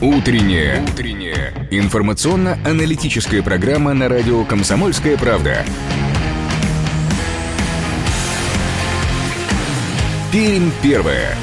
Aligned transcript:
Утренняя. 0.00 0.80
Утренняя. 0.80 1.52
Информационно-аналитическая 1.72 3.42
программа 3.42 3.94
на 3.94 4.08
радио 4.08 4.44
«Комсомольская 4.44 5.16
правда». 5.16 5.64
Пермь 10.30 10.70
первая. 10.84 11.36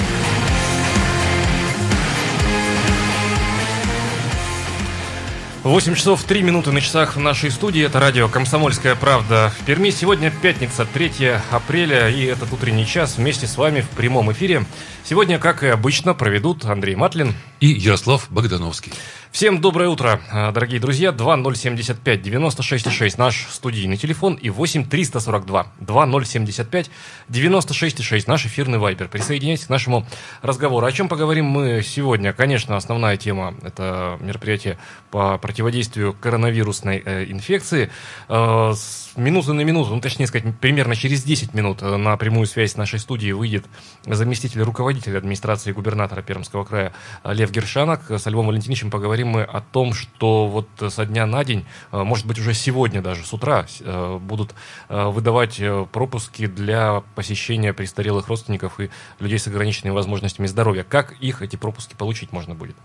8 5.65 5.95
часов 5.95 6.23
3 6.23 6.43
минуты 6.43 6.71
на 6.71 6.79
часах 6.79 7.15
в 7.15 7.19
нашей 7.19 7.49
студии. 7.49 7.83
Это 7.83 7.99
радио 7.99 8.29
«Комсомольская 8.29 8.93
правда» 8.93 9.51
в 9.59 9.65
Перми. 9.65 9.89
Сегодня 9.89 10.29
пятница, 10.29 10.85
3 10.85 11.39
апреля, 11.49 12.07
и 12.07 12.23
этот 12.23 12.53
утренний 12.53 12.85
час 12.85 13.17
вместе 13.17 13.47
с 13.47 13.57
вами 13.57 13.81
в 13.81 13.89
прямом 13.89 14.31
эфире. 14.31 14.63
Сегодня, 15.03 15.39
как 15.39 15.63
и 15.63 15.67
обычно, 15.67 16.13
проведут 16.13 16.65
Андрей 16.65 16.95
Матлин 16.95 17.33
и 17.65 17.79
Ярослав 17.79 18.27
Богдановский. 18.29 18.93
Всем 19.35 19.59
доброе 19.59 19.89
утро, 19.89 20.21
а, 20.31 20.53
дорогие 20.53 20.79
друзья. 20.79 21.11
2075 21.11 22.21
96,6 22.21 23.17
наш 23.17 23.47
студийный 23.49 23.97
телефон 23.97 24.35
и 24.35 24.49
8 24.49 24.85
342 24.85 25.67
2075 25.81 26.89
96,6 27.27 28.23
наш 28.27 28.45
эфирный 28.45 28.77
вайбер. 28.77 29.09
Присоединяйтесь 29.09 29.65
к 29.65 29.69
нашему 29.69 30.05
разговору. 30.41 30.85
О 30.85 30.91
чем 30.93 31.09
поговорим 31.09 31.47
мы 31.47 31.81
сегодня? 31.83 32.31
Конечно, 32.31 32.77
основная 32.77 33.17
тема– 33.17 33.55
это 33.61 34.17
мероприятие 34.21 34.77
по 35.11 35.37
противодействию 35.37 36.13
коронавирусной 36.13 37.03
э, 37.03 37.25
инфекции. 37.29 37.89
Э, 38.29 38.73
с 38.73 39.17
минуты 39.17 39.51
на 39.51 39.61
минуту, 39.61 39.93
ну, 39.93 39.99
точнее 39.99 40.27
сказать, 40.27 40.57
примерно 40.61 40.95
через 40.95 41.23
10 41.23 41.53
минут 41.53 41.81
э, 41.81 41.97
на 41.97 42.15
прямую 42.15 42.45
связь 42.45 42.71
с 42.71 42.77
нашей 42.77 42.99
студией 42.99 43.33
выйдет 43.33 43.65
заместитель 44.05 44.61
руководителя 44.61 45.17
администрации 45.17 45.73
губернатора 45.73 46.21
Пермского 46.21 46.63
края 46.63 46.93
Лев 47.25 47.51
Гершанок. 47.55 48.11
С 48.11 48.25
Львом 48.25 48.47
Валентиновичем 48.47 48.91
поговорим 48.91 49.29
мы 49.29 49.43
о 49.43 49.61
том, 49.61 49.93
что 49.93 50.47
вот 50.47 50.67
со 50.91 51.05
дня 51.05 51.25
на 51.25 51.45
день, 51.45 51.65
э, 51.93 52.03
может 52.03 52.25
быть, 52.25 52.37
уже 52.37 52.53
сегодня 52.53 53.01
даже 53.01 53.25
с 53.25 53.31
утра 53.31 53.65
э, 53.79 54.19
будут 54.21 54.53
э, 54.89 55.05
выдавать 55.05 55.61
пропуски 55.93 56.47
для 56.47 57.01
посещения 57.15 57.71
престарелых 57.71 58.27
родственников 58.27 58.81
и 58.81 58.89
людей 59.19 59.39
с 59.39 59.47
ограниченными 59.47 59.93
возможностями 59.93 60.47
здоровья. 60.47 60.83
Как 60.83 61.13
их, 61.21 61.41
эти 61.41 61.55
пропуски, 61.55 61.95
получить 61.95 62.33
можно 62.33 62.55
будет? 62.55 62.75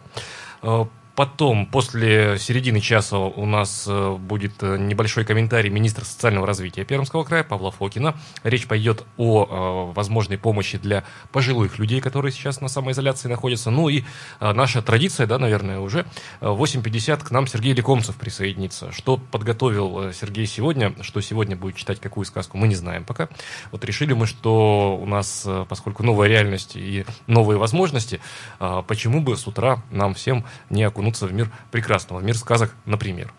Потом, 1.20 1.66
после 1.66 2.38
середины 2.38 2.80
часа 2.80 3.18
у 3.18 3.44
нас 3.44 3.84
э, 3.86 4.16
будет 4.16 4.62
э, 4.62 4.78
небольшой 4.78 5.26
комментарий 5.26 5.68
министра 5.68 6.02
социального 6.06 6.46
развития 6.46 6.86
Пермского 6.86 7.24
края 7.24 7.44
Павла 7.44 7.70
Фокина. 7.70 8.16
Речь 8.42 8.66
пойдет 8.66 9.04
о 9.18 9.90
э, 9.90 9.94
возможной 9.94 10.38
помощи 10.38 10.78
для 10.78 11.04
пожилых 11.30 11.78
людей, 11.78 12.00
которые 12.00 12.32
сейчас 12.32 12.62
на 12.62 12.68
самоизоляции 12.68 13.28
находятся. 13.28 13.70
Ну 13.70 13.90
и 13.90 14.04
наша 14.40 14.80
традиция, 14.80 15.26
да, 15.26 15.38
наверное, 15.38 15.80
уже 15.80 16.06
8.50 16.40 17.22
к 17.22 17.30
нам 17.30 17.46
Сергей 17.46 17.74
Лекомцев 17.74 18.16
присоединится. 18.16 18.90
Что 18.90 19.18
подготовил 19.18 20.14
Сергей 20.14 20.46
сегодня, 20.46 20.94
что 21.02 21.20
сегодня 21.20 21.54
будет 21.54 21.76
читать, 21.76 22.00
какую 22.00 22.24
сказку, 22.24 22.56
мы 22.56 22.66
не 22.66 22.76
знаем 22.76 23.04
пока. 23.04 23.28
Вот 23.72 23.84
решили 23.84 24.14
мы, 24.14 24.26
что 24.26 24.98
у 24.98 25.04
нас, 25.04 25.46
поскольку 25.68 26.02
новая 26.02 26.28
реальность 26.28 26.76
и 26.76 27.04
новые 27.26 27.58
возможности, 27.58 28.20
почему 28.58 29.20
бы 29.20 29.36
с 29.36 29.46
утра 29.46 29.82
нам 29.90 30.14
всем 30.14 30.46
не 30.70 30.82
окунуться 30.82 31.09
окунуться 31.10 31.26
в 31.26 31.32
мир 31.32 31.50
прекрасного, 31.70 32.20
в 32.20 32.24
мир 32.24 32.36
сказок, 32.36 32.74
например. 32.86 33.32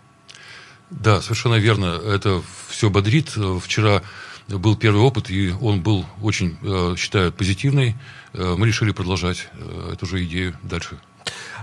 Да, 0.89 1.21
совершенно 1.21 1.55
верно. 1.55 1.99
Это 2.05 2.41
все 2.67 2.89
бодрит. 2.89 3.37
Вчера 3.61 4.01
был 4.47 4.75
первый 4.75 5.01
опыт, 5.01 5.29
и 5.29 5.53
он 5.61 5.81
был 5.81 6.05
очень, 6.21 6.57
э, 6.61 6.95
считаю, 6.97 7.31
позитивный. 7.31 7.95
Э, 8.33 8.55
мы 8.57 8.67
решили 8.67 8.91
продолжать 8.91 9.47
э, 9.53 9.93
эту 9.93 10.05
же 10.05 10.23
идею 10.25 10.57
дальше. 10.63 10.97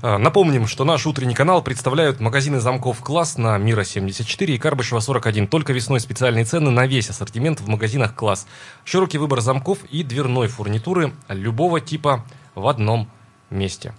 Напомним, 0.01 0.69
что 0.69 0.85
наш 0.85 1.05
утренний 1.07 1.35
канал 1.35 1.61
представляют 1.63 2.21
магазины 2.21 2.61
замков 2.61 3.01
«Класс» 3.01 3.37
на 3.37 3.59
Мира 3.59 3.83
74 3.83 4.55
и 4.55 4.59
Карбышева 4.59 5.01
41. 5.01 5.49
Только 5.49 5.73
весной 5.73 5.99
специальные 5.99 6.45
цены 6.45 6.71
на 6.71 6.87
весь 6.87 7.11
ассортимент 7.11 7.61
в 7.61 7.67
магазинах 7.69 8.15
«Класс». 8.15 8.47
Широкий 8.85 9.19
выбор 9.19 9.41
замков 9.41 9.79
и 9.91 10.05
дверной 10.05 10.47
фурнитуры 10.47 11.13
любого 11.29 11.81
типа 11.81 12.25
в 12.55 12.69
одном 12.69 13.11
месте. 13.51 13.93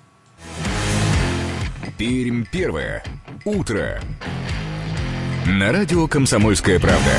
Пермь 1.99 2.45
первое. 2.49 3.03
Утро. 3.43 3.99
На 5.45 5.73
радио 5.73 6.07
«Комсомольская 6.07 6.79
правда». 6.79 7.11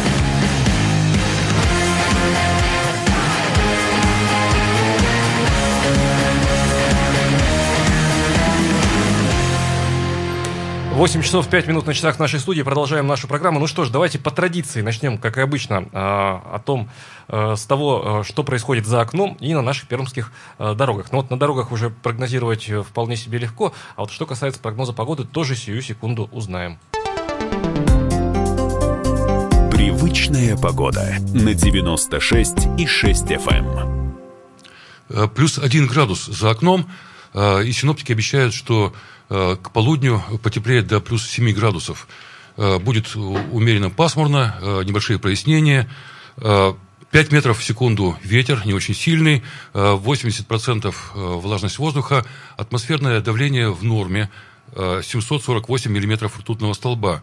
8 11.01 11.23
часов 11.23 11.49
5 11.49 11.67
минут 11.67 11.87
на 11.87 11.95
часах 11.95 12.19
нашей 12.19 12.39
студии. 12.41 12.61
Продолжаем 12.61 13.07
нашу 13.07 13.27
программу. 13.27 13.59
Ну 13.59 13.67
что 13.67 13.87
ж, 13.87 13.89
давайте 13.89 14.19
по 14.19 14.31
традиции 14.31 14.83
начнем, 14.83 15.17
как 15.17 15.39
и 15.39 15.41
обычно, 15.41 15.89
а, 15.95 16.43
о 16.53 16.59
том, 16.59 16.91
э, 17.29 17.55
с 17.57 17.65
того, 17.65 18.21
э, 18.21 18.29
что 18.29 18.45
происходит 18.45 18.85
за 18.85 19.01
окном 19.01 19.35
и 19.41 19.55
на 19.55 19.63
наших 19.63 19.89
пермских 19.89 20.31
э, 20.59 20.75
дорогах. 20.75 21.11
Ну 21.11 21.23
вот 21.23 21.31
на 21.31 21.39
дорогах 21.39 21.73
уже 21.73 21.89
прогнозировать 21.89 22.71
вполне 22.87 23.17
себе 23.17 23.39
легко, 23.39 23.73
а 23.97 24.03
вот 24.03 24.11
что 24.11 24.27
касается 24.27 24.61
прогноза 24.61 24.93
погоды, 24.93 25.25
тоже 25.25 25.57
сию 25.57 25.81
секунду 25.81 26.29
узнаем. 26.33 26.79
Привычная 29.71 30.55
погода 30.59 31.17
на 31.33 31.55
96 31.55 32.69
и 32.77 32.87
6 32.87 33.25
FM. 33.25 34.13
Эм. 35.09 35.31
Плюс 35.31 35.59
один 35.59 35.87
градус 35.87 36.27
за 36.27 36.51
окном, 36.51 36.85
и 37.35 37.73
синоптики 37.73 38.13
обещают, 38.13 38.53
что 38.53 38.93
к 39.31 39.71
полудню 39.73 40.23
потеплеет 40.43 40.89
до 40.89 41.01
плюс 41.01 41.25
7 41.25 41.53
градусов. 41.53 42.09
Э, 42.57 42.79
будет 42.79 43.15
умеренно 43.17 43.89
пасмурно, 43.89 44.57
э, 44.61 44.83
небольшие 44.85 45.19
прояснения. 45.19 45.89
5 46.37 47.33
метров 47.33 47.59
в 47.59 47.65
секунду 47.65 48.17
ветер, 48.23 48.63
не 48.65 48.73
очень 48.73 48.95
сильный, 48.95 49.43
80% 49.75 51.13
влажность 51.15 51.79
воздуха, 51.79 52.25
атмосферное 52.57 53.21
давление 53.21 53.71
в 53.71 53.83
норме, 53.83 54.31
748 54.75 55.91
миллиметров 55.91 56.39
ртутного 56.39 56.73
столба. 56.73 57.23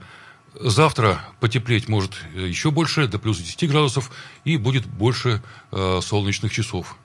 Завтра 0.59 1.21
потеплеть 1.39 1.87
может 1.87 2.11
еще 2.35 2.69
больше, 2.69 3.07
до 3.07 3.17
плюс 3.17 3.39
10 3.39 3.67
градусов, 3.69 4.11
и 4.43 4.57
будет 4.57 4.85
больше 4.85 5.41
солнечных 5.71 6.51
часов. 6.51 6.97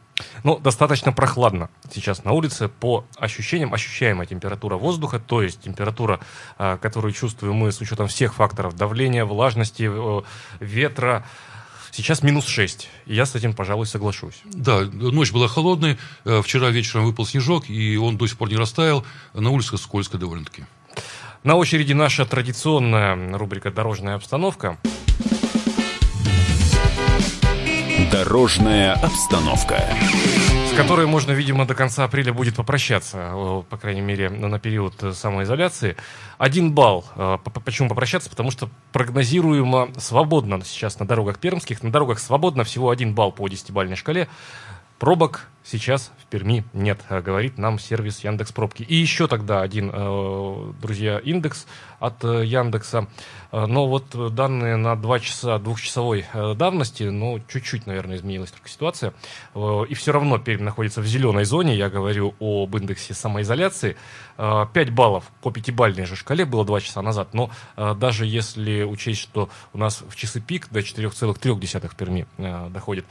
Ну, 0.44 0.58
достаточно 0.58 1.12
прохладно 1.12 1.70
сейчас 1.92 2.24
на 2.24 2.32
улице. 2.32 2.68
По 2.68 3.04
ощущениям, 3.16 3.72
ощущаемая 3.74 4.26
температура 4.26 4.76
воздуха, 4.76 5.18
то 5.18 5.42
есть 5.42 5.62
температура, 5.62 6.20
а, 6.58 6.78
которую 6.78 7.12
чувствуем 7.12 7.54
мы 7.54 7.72
с 7.72 7.80
учетом 7.80 8.08
всех 8.08 8.34
факторов 8.34 8.76
давления, 8.76 9.24
влажности, 9.24 9.90
ветра, 10.60 11.24
Сейчас 11.94 12.22
минус 12.22 12.46
6. 12.46 12.88
И 13.04 13.14
я 13.14 13.26
с 13.26 13.34
этим, 13.34 13.52
пожалуй, 13.52 13.84
соглашусь. 13.84 14.40
Да, 14.44 14.80
ночь 14.80 15.30
была 15.30 15.46
холодной. 15.46 15.98
Э, 16.24 16.40
вчера 16.42 16.70
вечером 16.70 17.04
выпал 17.04 17.26
снежок, 17.26 17.68
и 17.68 17.98
он 17.98 18.16
до 18.16 18.26
сих 18.26 18.38
пор 18.38 18.48
не 18.48 18.56
растаял. 18.56 19.04
На 19.34 19.50
улице 19.50 19.76
скользко 19.76 20.16
довольно-таки. 20.16 20.64
На 21.44 21.56
очереди 21.56 21.92
наша 21.92 22.24
традиционная 22.24 23.36
рубрика 23.36 23.70
«Дорожная 23.70 24.14
обстановка». 24.14 24.78
Дорожная 28.32 28.94
обстановка. 28.94 29.84
С 30.72 30.74
которой 30.74 31.06
можно, 31.06 31.32
видимо, 31.32 31.66
до 31.66 31.74
конца 31.74 32.04
апреля 32.04 32.32
будет 32.32 32.56
попрощаться, 32.56 33.62
по 33.68 33.76
крайней 33.76 34.00
мере, 34.00 34.30
на 34.30 34.58
период 34.58 34.94
самоизоляции. 35.12 35.98
Один 36.38 36.72
балл. 36.72 37.04
Э, 37.16 37.36
почему 37.62 37.90
попрощаться? 37.90 38.30
Потому 38.30 38.50
что 38.50 38.70
прогнозируемо 38.90 39.90
свободно 39.98 40.64
сейчас 40.64 40.98
на 40.98 41.06
дорогах 41.06 41.40
пермских. 41.40 41.82
На 41.82 41.92
дорогах 41.92 42.18
свободно 42.18 42.64
всего 42.64 42.88
один 42.88 43.14
балл 43.14 43.32
по 43.32 43.46
десятибальной 43.48 43.96
шкале. 43.96 44.28
Пробок 44.98 45.48
сейчас 45.64 46.12
в 46.18 46.26
Перми 46.26 46.64
нет, 46.72 47.00
э, 47.08 47.20
говорит 47.20 47.58
нам 47.58 47.78
сервис 47.78 48.20
Яндекс 48.24 48.52
Пробки. 48.52 48.82
И 48.82 48.96
еще 48.96 49.28
тогда 49.28 49.62
один, 49.62 49.90
э, 49.92 50.72
друзья, 50.80 51.18
индекс 51.18 51.66
от 52.00 52.24
Яндекса 52.24 53.08
Э, 53.52 53.66
но 53.66 53.86
вот 53.86 54.34
данные 54.34 54.76
на 54.76 54.96
2 54.96 55.20
часа 55.20 55.58
двухчасовой 55.58 56.24
давности, 56.56 57.04
ну, 57.04 57.40
чуть-чуть, 57.48 57.86
наверное, 57.86 58.16
изменилась 58.16 58.50
только 58.50 58.68
ситуация. 58.68 59.12
И 59.54 59.94
все 59.94 60.12
равно 60.12 60.38
Пермь 60.38 60.62
находится 60.62 61.00
в 61.00 61.06
зеленой 61.06 61.44
зоне. 61.44 61.76
Я 61.76 61.90
говорю 61.90 62.34
об 62.40 62.74
индексе 62.76 63.14
самоизоляции. 63.14 63.96
5 64.36 64.90
баллов 64.90 65.24
по 65.42 65.50
пятибалльной 65.50 66.06
же 66.06 66.16
шкале 66.16 66.44
было 66.44 66.64
2 66.64 66.80
часа 66.80 67.02
назад. 67.02 67.34
Но 67.34 67.50
даже 67.76 68.24
если 68.24 68.82
учесть, 68.82 69.20
что 69.20 69.50
у 69.72 69.78
нас 69.78 70.02
в 70.08 70.16
часы 70.16 70.40
пик 70.40 70.68
до 70.70 70.80
4,3 70.80 71.88
в 71.88 71.94
Перми 71.94 72.26
доходит, 72.70 73.04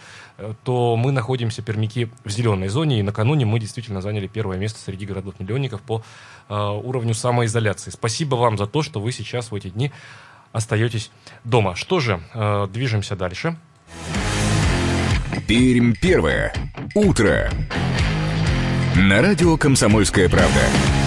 то 0.63 0.95
мы 0.95 1.11
находимся, 1.11 1.61
пермяки, 1.61 2.09
в 2.23 2.29
зеленой 2.29 2.40
зоне. 2.69 2.99
И 2.99 3.03
накануне 3.03 3.45
мы 3.45 3.59
действительно 3.59 4.01
заняли 4.01 4.27
первое 4.27 4.57
место 4.57 4.79
среди 4.79 5.05
городов-миллионников 5.05 5.81
по 5.81 6.03
уровню 6.49 7.13
самоизоляции. 7.13 7.91
Спасибо 7.91 8.35
вам 8.35 8.57
за 8.57 8.67
то, 8.67 8.81
что 8.81 8.99
вы 8.99 9.11
сейчас 9.11 9.51
в 9.51 9.55
эти 9.55 9.69
дни 9.69 9.91
остаетесь 10.51 11.11
дома. 11.43 11.75
Что 11.75 11.99
же, 11.99 12.21
э, 12.33 12.67
движемся 12.71 13.15
дальше. 13.15 13.55
Пермь 15.47 15.93
первое. 15.93 16.53
Утро. 16.95 17.49
На 18.95 19.21
радио 19.21 19.57
«Комсомольская 19.57 20.27
правда». 20.29 21.00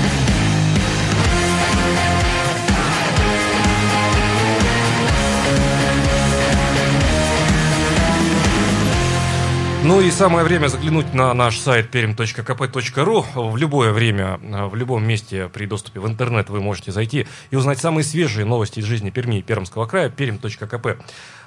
Ну 9.87 10.01
и 10.01 10.11
самое 10.11 10.47
время 10.47 10.69
заглянуть 10.69 11.13
на 11.13 11.35
наш 11.35 11.59
сайт 11.59 11.95
perim.kp.ru. 11.95 13.51
В 13.51 13.57
любое 13.59 13.93
время, 13.93 14.41
в 14.41 14.75
любом 14.75 15.07
месте 15.07 15.51
при 15.53 15.67
доступе 15.67 16.01
в 16.01 16.09
интернет 16.09 16.49
вы 16.49 16.63
можете 16.63 16.91
зайти 16.91 17.27
и 17.51 17.57
узнать 17.57 17.79
самые 17.79 18.03
свежие 18.03 18.47
новости 18.47 18.81
из 18.81 18.87
жизни 18.87 19.11
Перми 19.11 19.41
и 19.41 19.43
Пермского 19.43 19.85
края. 19.85 20.09
perim.kp 20.09 21.03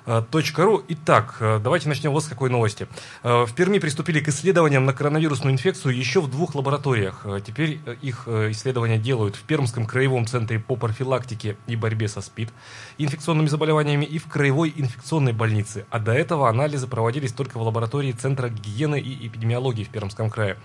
ру. 0.07 0.83
Итак, 0.87 1.35
э, 1.41 1.59
давайте 1.61 1.89
начнем 1.89 2.11
вот 2.11 2.23
с 2.23 2.27
какой 2.27 2.49
новости. 2.49 2.87
Э, 3.23 3.45
в 3.45 3.53
Перми 3.53 3.77
приступили 3.77 4.21
к 4.21 4.29
исследованиям 4.29 4.85
на 4.85 4.93
коронавирусную 4.93 5.53
инфекцию 5.53 5.97
еще 5.97 6.21
в 6.21 6.29
двух 6.29 6.55
лабораториях. 6.55 7.21
Э, 7.25 7.41
теперь 7.45 7.79
их 8.01 8.27
исследования 8.27 8.97
делают 8.97 9.35
в 9.35 9.43
Пермском 9.43 9.85
краевом 9.85 10.25
центре 10.25 10.59
по 10.59 10.77
профилактике 10.77 11.57
и 11.67 11.75
борьбе 11.75 12.07
со 12.07 12.21
СПИД, 12.21 12.49
инфекционными 12.97 13.47
заболеваниями 13.47 14.05
и 14.05 14.17
в 14.17 14.27
краевой 14.27 14.73
инфекционной 14.75 15.33
больнице. 15.33 15.85
А 15.89 15.99
до 15.99 16.13
этого 16.13 16.49
анализы 16.49 16.87
проводились 16.87 17.33
только 17.33 17.57
в 17.57 17.61
лаборатории 17.61 18.13
Центра 18.13 18.47
гигиены 18.47 18.99
и 18.99 19.27
эпидемиологии 19.27 19.83
в 19.83 19.89
Пермском 19.89 20.29
крае. 20.29 20.57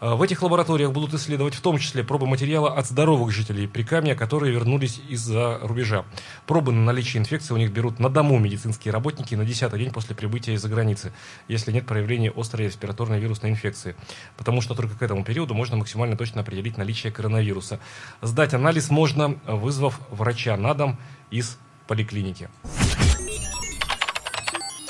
Э, 0.00 0.14
в 0.14 0.22
этих 0.22 0.42
лабораториях 0.42 0.92
будут 0.92 1.14
исследовать 1.14 1.54
в 1.54 1.60
том 1.60 1.78
числе 1.78 2.04
пробы 2.04 2.26
материала 2.26 2.72
от 2.72 2.86
здоровых 2.86 3.32
жителей 3.32 3.66
Прикамья, 3.66 4.14
которые 4.14 4.52
вернулись 4.52 5.00
из-за 5.08 5.58
рубежа. 5.62 6.04
Пробы 6.46 6.72
на 6.72 6.84
наличие 6.84 7.20
инфекции 7.20 7.52
у 7.54 7.56
них 7.56 7.72
берут 7.72 7.98
на 7.98 8.08
дому 8.08 8.38
медицинские 8.38 8.92
работники 8.92 9.34
на 9.34 9.44
10 9.44 9.72
день 9.76 9.90
после 9.90 10.14
прибытия 10.14 10.54
из-за 10.54 10.68
границы, 10.68 11.12
если 11.48 11.72
нет 11.72 11.86
проявления 11.86 12.32
острой 12.34 12.66
респираторной 12.66 13.18
вирусной 13.18 13.50
инфекции. 13.50 13.96
Потому 14.36 14.60
что 14.60 14.74
только 14.74 14.96
к 14.96 15.02
этому 15.02 15.24
периоду 15.24 15.54
можно 15.54 15.76
максимально 15.76 16.16
точно 16.16 16.42
определить 16.42 16.76
наличие 16.76 17.12
коронавируса. 17.12 17.80
Сдать 18.22 18.54
анализ 18.54 18.90
можно, 18.90 19.38
вызвав 19.46 20.00
врача 20.10 20.56
на 20.56 20.74
дом 20.74 20.98
из 21.30 21.58
поликлиники. 21.86 22.48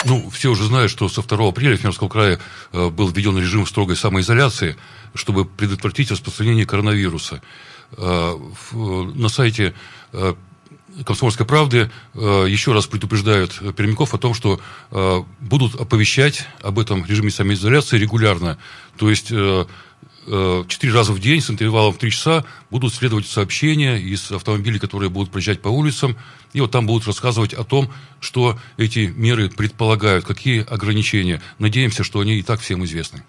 Ну, 0.05 0.31
все 0.31 0.51
уже 0.51 0.65
знают, 0.65 0.91
что 0.91 1.09
со 1.09 1.23
2 1.23 1.49
апреля 1.49 1.77
в 1.77 1.81
Пермском 1.81 2.09
крае 2.09 2.39
э, 2.73 2.89
был 2.89 3.09
введен 3.09 3.37
режим 3.37 3.67
строгой 3.67 3.97
самоизоляции, 3.97 4.77
чтобы 5.15 5.45
предотвратить 5.45 6.11
распространение 6.11 6.67
коронавируса. 6.67 7.43
Э, 7.97 8.39
на 8.73 9.29
сайте 9.29 9.75
э, 10.13 10.35
Комсомольской 11.05 11.47
правды 11.47 11.93
еще 12.15 12.73
раз 12.73 12.87
предупреждают 12.87 13.77
пермяков 13.77 14.15
о 14.15 14.19
том, 14.19 14.35
что 14.35 14.61
будут 15.39 15.81
оповещать 15.81 16.49
об 16.61 16.81
этом 16.81 17.05
режиме 17.05 17.31
самоизоляции 17.31 17.99
регулярно. 17.99 18.59
То 18.97 19.09
есть 19.09 19.31
Э, 19.31 19.67
четыре 20.69 20.93
раза 20.93 21.13
в 21.13 21.21
день 21.21 21.41
с 21.41 21.51
интервалом 21.51 21.93
в 21.93 21.99
три 21.99 22.11
часа 22.11 22.45
будут 22.71 22.95
следовать 22.95 23.27
сообщения 23.27 23.97
из 23.97 24.31
автомобилей, 24.31 24.79
которые 24.79 25.11
будут 25.11 25.31
проезжать 25.31 25.61
по 25.61 25.69
улицам, 25.69 26.17
и 26.53 26.61
вот 26.61 26.71
там 26.71 26.87
будут 26.87 27.07
рассказывать 27.07 27.55
о 27.55 27.65
том, 27.65 27.91
что 28.21 28.59
эти 28.77 29.13
меры 29.15 29.49
предполагают, 29.49 30.25
какие 30.25 30.65
ограничения. 30.65 31.43
Надеемся, 31.59 32.05
что 32.05 32.21
они 32.21 32.39
и 32.39 32.43
так 32.43 32.61
всем 32.61 32.85
известны. 32.85 33.25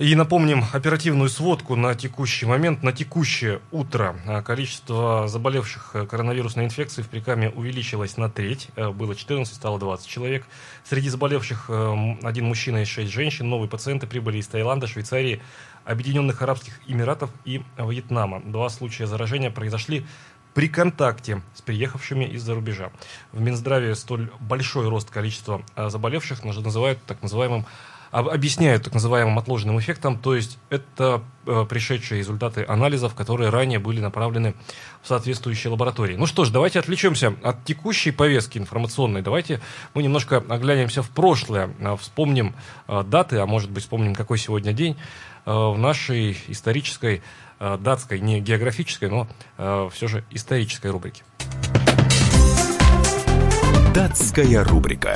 И 0.00 0.16
напомним 0.16 0.64
оперативную 0.72 1.28
сводку 1.28 1.76
на 1.76 1.94
текущий 1.94 2.46
момент, 2.46 2.82
на 2.82 2.92
текущее 2.92 3.60
утро. 3.70 4.16
А, 4.26 4.42
количество 4.42 5.28
заболевших 5.28 5.90
э, 5.94 6.06
коронавирусной 6.06 6.64
инфекцией 6.64 7.06
в 7.06 7.08
Прикаме 7.08 7.50
увеличилось 7.50 8.16
на 8.16 8.28
треть. 8.28 8.70
Э, 8.74 8.90
было 8.90 9.14
14, 9.14 9.54
стало 9.54 9.78
20 9.78 10.08
человек. 10.08 10.46
Среди 10.82 11.08
заболевших 11.08 11.70
один 11.70 12.46
мужчина 12.46 12.82
и 12.82 12.84
шесть 12.84 13.12
женщин. 13.12 13.48
Новые 13.48 13.68
пациенты 13.68 14.08
прибыли 14.08 14.38
из 14.38 14.48
Таиланда, 14.48 14.88
Швейцарии, 14.88 15.40
Объединенных 15.84 16.42
Арабских 16.42 16.80
Эмиратов 16.86 17.30
и 17.44 17.62
Вьетнама. 17.78 18.40
Два 18.40 18.68
случая 18.68 19.06
заражения 19.06 19.50
произошли 19.50 20.06
при 20.54 20.68
контакте 20.68 21.42
с 21.54 21.60
приехавшими 21.60 22.24
из-за 22.24 22.54
рубежа. 22.54 22.90
В 23.32 23.40
Минздраве 23.40 23.94
столь 23.94 24.30
большой 24.40 24.88
рост 24.88 25.10
количества 25.10 25.62
а, 25.74 25.90
заболевших 25.90 26.44
называют 26.44 27.00
так 27.06 27.22
называемым 27.22 27.66
объясняют 28.14 28.84
так 28.84 28.94
называемым 28.94 29.38
отложенным 29.38 29.78
эффектом, 29.80 30.18
то 30.18 30.36
есть 30.36 30.58
это 30.70 31.22
э, 31.46 31.66
пришедшие 31.68 32.20
результаты 32.20 32.64
анализов, 32.66 33.14
которые 33.14 33.50
ранее 33.50 33.80
были 33.80 34.00
направлены 34.00 34.54
в 35.02 35.08
соответствующие 35.08 35.72
лаборатории. 35.72 36.14
Ну 36.14 36.26
что 36.26 36.44
ж, 36.44 36.50
давайте 36.50 36.78
отвлечемся 36.78 37.34
от 37.42 37.64
текущей 37.64 38.12
повестки 38.12 38.56
информационной. 38.56 39.22
Давайте 39.22 39.60
мы 39.94 40.04
немножко 40.04 40.36
оглянемся 40.48 41.02
в 41.02 41.10
прошлое, 41.10 41.70
э, 41.80 41.96
вспомним 42.00 42.54
э, 42.86 43.02
даты, 43.02 43.38
а 43.38 43.46
может 43.46 43.70
быть 43.70 43.82
вспомним, 43.82 44.14
какой 44.14 44.38
сегодня 44.38 44.72
день. 44.72 44.96
Э, 45.44 45.52
в 45.52 45.76
нашей 45.76 46.38
исторической, 46.46 47.20
э, 47.58 47.78
датской, 47.80 48.20
не 48.20 48.40
географической, 48.40 49.10
но 49.10 49.26
все 49.90 50.08
же 50.08 50.24
исторической 50.30 50.90
рубрике. 50.90 51.24
Датская 53.92 54.64
рубрика. 54.64 55.14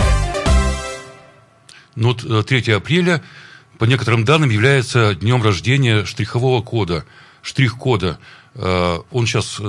Ну 1.99 2.15
вот 2.15 2.47
3 2.47 2.73
апреля, 2.73 3.23
по 3.79 3.85
некоторым 3.85 4.25
данным, 4.25 4.50
является 4.50 5.15
днем 5.15 5.43
рождения 5.43 6.05
штрихового 6.05 6.62
кода, 6.62 7.05
штрих-кода. 7.43 8.19
Он 8.55 9.27
сейчас 9.27 9.61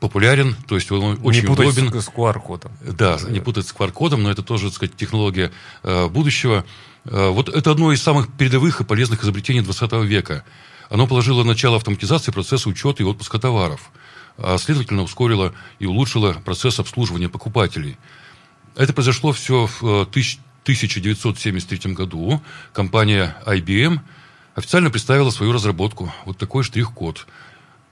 популярен, 0.00 0.56
то 0.66 0.74
есть 0.76 0.90
он 0.90 1.18
очень 1.22 1.42
не 1.42 1.48
удобен. 1.48 2.00
с 2.00 2.08
QR-кодом. 2.08 2.72
Да, 2.80 3.18
не 3.28 3.40
путать 3.40 3.66
с 3.66 3.74
QR-кодом, 3.74 4.22
но 4.22 4.30
это 4.30 4.42
тоже, 4.42 4.66
так 4.66 4.74
сказать, 4.74 4.96
технология 4.96 5.50
будущего. 5.82 6.64
Э, 7.04 7.28
вот 7.30 7.48
это 7.48 7.70
одно 7.70 7.92
из 7.92 8.02
самых 8.02 8.32
передовых 8.32 8.80
и 8.80 8.84
полезных 8.84 9.22
изобретений 9.22 9.60
20 9.60 9.92
века. 10.04 10.44
Оно 10.88 11.06
положило 11.06 11.44
начало 11.44 11.76
автоматизации 11.76 12.32
процесса 12.32 12.68
учета 12.68 13.02
и 13.02 13.06
отпуска 13.06 13.38
товаров, 13.38 13.90
а 14.38 14.58
следовательно 14.58 15.02
ускорило 15.02 15.52
и 15.78 15.86
улучшило 15.86 16.32
процесс 16.44 16.80
обслуживания 16.80 17.28
покупателей. 17.28 17.96
Это 18.74 18.92
произошло 18.92 19.32
все 19.32 19.68
в 19.80 20.06
1973 20.72 21.80
э, 21.84 21.94
году. 21.94 22.42
Компания 22.72 23.36
IBM 23.46 24.00
официально 24.54 24.90
представила 24.90 25.30
свою 25.30 25.52
разработку, 25.52 26.12
вот 26.24 26.38
такой 26.38 26.64
штрих-код. 26.64 27.26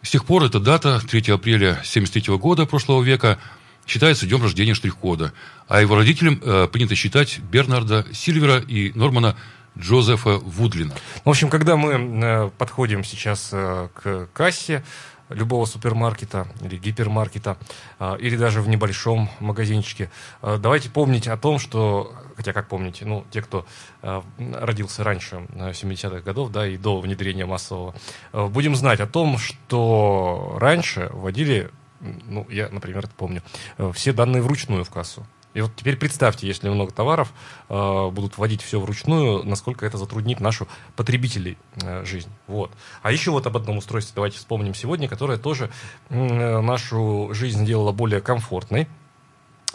С 0.03 0.11
тех 0.11 0.25
пор 0.25 0.45
эта 0.45 0.61
дата, 0.61 1.01
3 1.01 1.33
апреля 1.33 1.71
1973 1.71 2.37
года 2.37 2.67
прошлого 2.67 3.03
века, 3.03 3.39
считается 3.87 4.27
днем 4.27 4.43
рождения 4.43 4.75
штрих-кода, 4.75 5.33
а 5.67 5.81
его 5.81 5.97
родителям 5.97 6.41
э, 6.43 6.69
принято 6.71 6.95
считать 6.95 7.41
Бернарда 7.41 8.07
Сильвера 8.13 8.59
и 8.59 8.93
Нормана 8.97 9.35
Джозефа 9.79 10.39
Вудлина. 10.39 10.95
В 11.25 11.31
общем, 11.31 11.49
когда 11.51 11.77
мы 11.77 11.93
э, 11.93 12.51
подходим 12.59 13.05
сейчас 13.05 13.51
э, 13.53 13.89
к 13.95 14.29
кассе, 14.33 14.85
любого 15.29 15.65
супермаркета 15.67 16.49
или 16.61 16.77
гипермаркета, 16.77 17.59
э, 17.99 18.17
или 18.21 18.37
даже 18.37 18.61
в 18.63 18.69
небольшом 18.69 19.29
магазинчике. 19.41 20.11
Э, 20.43 20.59
давайте 20.61 20.91
помнить 20.91 21.29
о 21.29 21.37
том, 21.37 21.59
что, 21.59 22.13
хотя 22.37 22.53
как 22.53 22.69
помните, 22.69 23.05
ну, 23.05 23.25
те, 23.31 23.43
кто 23.43 23.67
э, 24.03 24.23
родился 24.39 25.05
раньше 25.05 25.47
70-х 25.55 26.21
годов, 26.21 26.51
да, 26.51 26.67
и 26.67 26.77
до 26.77 27.01
внедрения 27.01 27.47
массового, 27.47 27.95
будем 28.33 28.77
знать 28.77 29.01
о 29.01 29.07
том, 29.07 29.39
что 29.39 30.57
раньше 30.61 31.11
вводили 31.13 31.71
ну, 32.01 32.47
я, 32.49 32.69
например, 32.69 33.05
это 33.05 33.15
помню, 33.17 33.43
э, 33.77 33.91
все 33.95 34.13
данные 34.13 34.43
вручную 34.43 34.85
в 34.85 34.91
кассу. 34.91 35.27
И 35.59 35.61
вот 35.61 35.75
теперь 35.75 35.97
представьте, 35.97 36.47
если 36.47 36.69
много 36.69 36.93
товаров 36.93 37.33
э, 37.69 38.11
будут 38.13 38.39
вводить 38.39 38.63
все 38.63 38.79
вручную, 38.79 39.43
насколько 39.43 39.85
это 39.85 39.99
затруднит 39.99 40.39
нашу 40.39 40.69
потребителей 40.95 41.59
э, 41.83 42.05
жизнь. 42.05 42.31
Вот. 42.47 42.71
А 43.03 43.11
еще 43.11 43.33
вот 43.33 43.45
об 43.49 43.57
одном 43.57 43.79
устройстве 43.79 44.13
давайте 44.15 44.39
вспомним 44.39 44.73
сегодня, 44.73 45.09
которое 45.09 45.37
тоже 45.37 45.69
э, 46.11 46.61
нашу 46.61 47.31
жизнь 47.33 47.65
сделало 47.65 47.91
более 47.91 48.21
комфортной, 48.21 48.87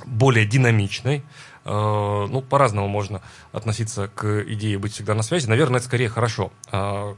более 0.06 0.46
динамичной. 0.46 1.22
Э, 1.66 2.28
ну, 2.30 2.42
по-разному 2.42 2.88
можно 2.88 3.22
относиться 3.52 4.08
к 4.08 4.42
идее 4.48 4.78
быть 4.78 4.94
всегда 4.94 5.16
на 5.16 5.22
связи. 5.22 5.48
Наверное, 5.50 5.80
это 5.80 5.88
скорее 5.88 6.08
хорошо. 6.08 6.54
Э, 6.72 7.14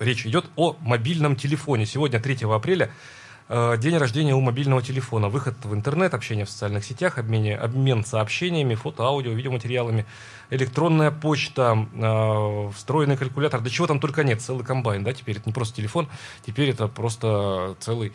речь 0.00 0.26
идет 0.26 0.46
о 0.56 0.76
мобильном 0.80 1.36
телефоне. 1.36 1.86
Сегодня, 1.86 2.18
3 2.18 2.38
апреля, 2.52 2.90
день 3.50 3.96
рождения 3.96 4.34
у 4.34 4.40
мобильного 4.40 4.80
телефона, 4.80 5.28
выход 5.28 5.56
в 5.64 5.74
интернет, 5.74 6.14
общение 6.14 6.44
в 6.44 6.50
социальных 6.50 6.84
сетях, 6.84 7.18
обмене, 7.18 7.56
обмен 7.56 8.04
сообщениями, 8.04 8.76
фото, 8.76 9.02
аудио, 9.02 9.32
видеоматериалами, 9.32 10.06
электронная 10.50 11.10
почта, 11.10 11.88
э, 11.92 12.70
встроенный 12.76 13.16
калькулятор, 13.16 13.60
да 13.60 13.68
чего 13.68 13.88
там 13.88 13.98
только 13.98 14.22
нет, 14.22 14.40
целый 14.40 14.64
комбайн, 14.64 15.02
да, 15.02 15.12
теперь 15.12 15.36
это 15.38 15.46
не 15.46 15.52
просто 15.52 15.76
телефон, 15.76 16.08
теперь 16.46 16.70
это 16.70 16.86
просто 16.86 17.74
целый 17.80 18.12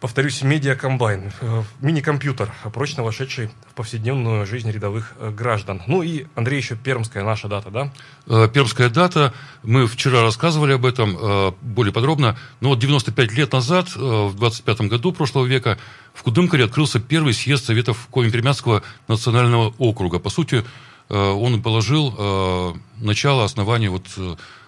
повторюсь, 0.00 0.42
медиакомбайн, 0.42 1.32
э, 1.40 1.62
мини-компьютер, 1.80 2.52
прочно 2.72 3.02
вошедший 3.02 3.50
в 3.70 3.74
повседневную 3.74 4.46
жизнь 4.46 4.70
рядовых 4.70 5.14
э, 5.18 5.30
граждан. 5.30 5.82
Ну 5.86 6.02
и, 6.02 6.26
Андрей, 6.34 6.58
еще 6.58 6.76
пермская 6.76 7.24
наша 7.24 7.48
дата, 7.48 7.70
да? 7.70 7.92
Э, 8.26 8.48
пермская 8.52 8.90
дата, 8.90 9.32
мы 9.62 9.86
вчера 9.86 10.22
рассказывали 10.22 10.74
об 10.74 10.84
этом 10.84 11.54
более 11.62 11.92
подробно, 11.92 12.36
но 12.60 12.70
вот 12.70 12.78
95 12.78 13.32
лет 13.32 13.52
назад, 13.52 13.94
в 13.96 14.34
25 14.34 14.82
году 14.82 15.12
прошлого 15.12 15.46
века, 15.46 15.78
в 16.12 16.22
Кудымкаре 16.22 16.64
открылся 16.64 17.00
первый 17.00 17.32
съезд 17.32 17.64
Советов 17.64 18.08
Коми-Пермяцкого 18.10 18.82
национального 19.08 19.74
округа. 19.78 20.18
По 20.18 20.30
сути, 20.30 20.64
он 21.08 21.62
положил 21.62 22.76
начало 22.96 23.44
основания 23.44 23.90
вот 23.90 24.06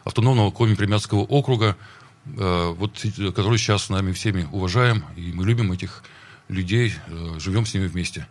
автономного 0.04 0.50
Коми-Пермяцкого 0.50 1.24
округа, 1.24 1.76
вот, 2.34 3.04
который 3.34 3.58
сейчас 3.58 3.84
с 3.84 3.88
нами 3.88 4.12
всеми 4.12 4.48
уважаем, 4.50 5.04
и 5.16 5.32
мы 5.32 5.44
любим 5.44 5.72
этих 5.72 6.02
людей, 6.48 6.94
э, 7.06 7.38
живем 7.38 7.66
с 7.66 7.74
ними 7.74 7.86
вместе. 7.86 8.26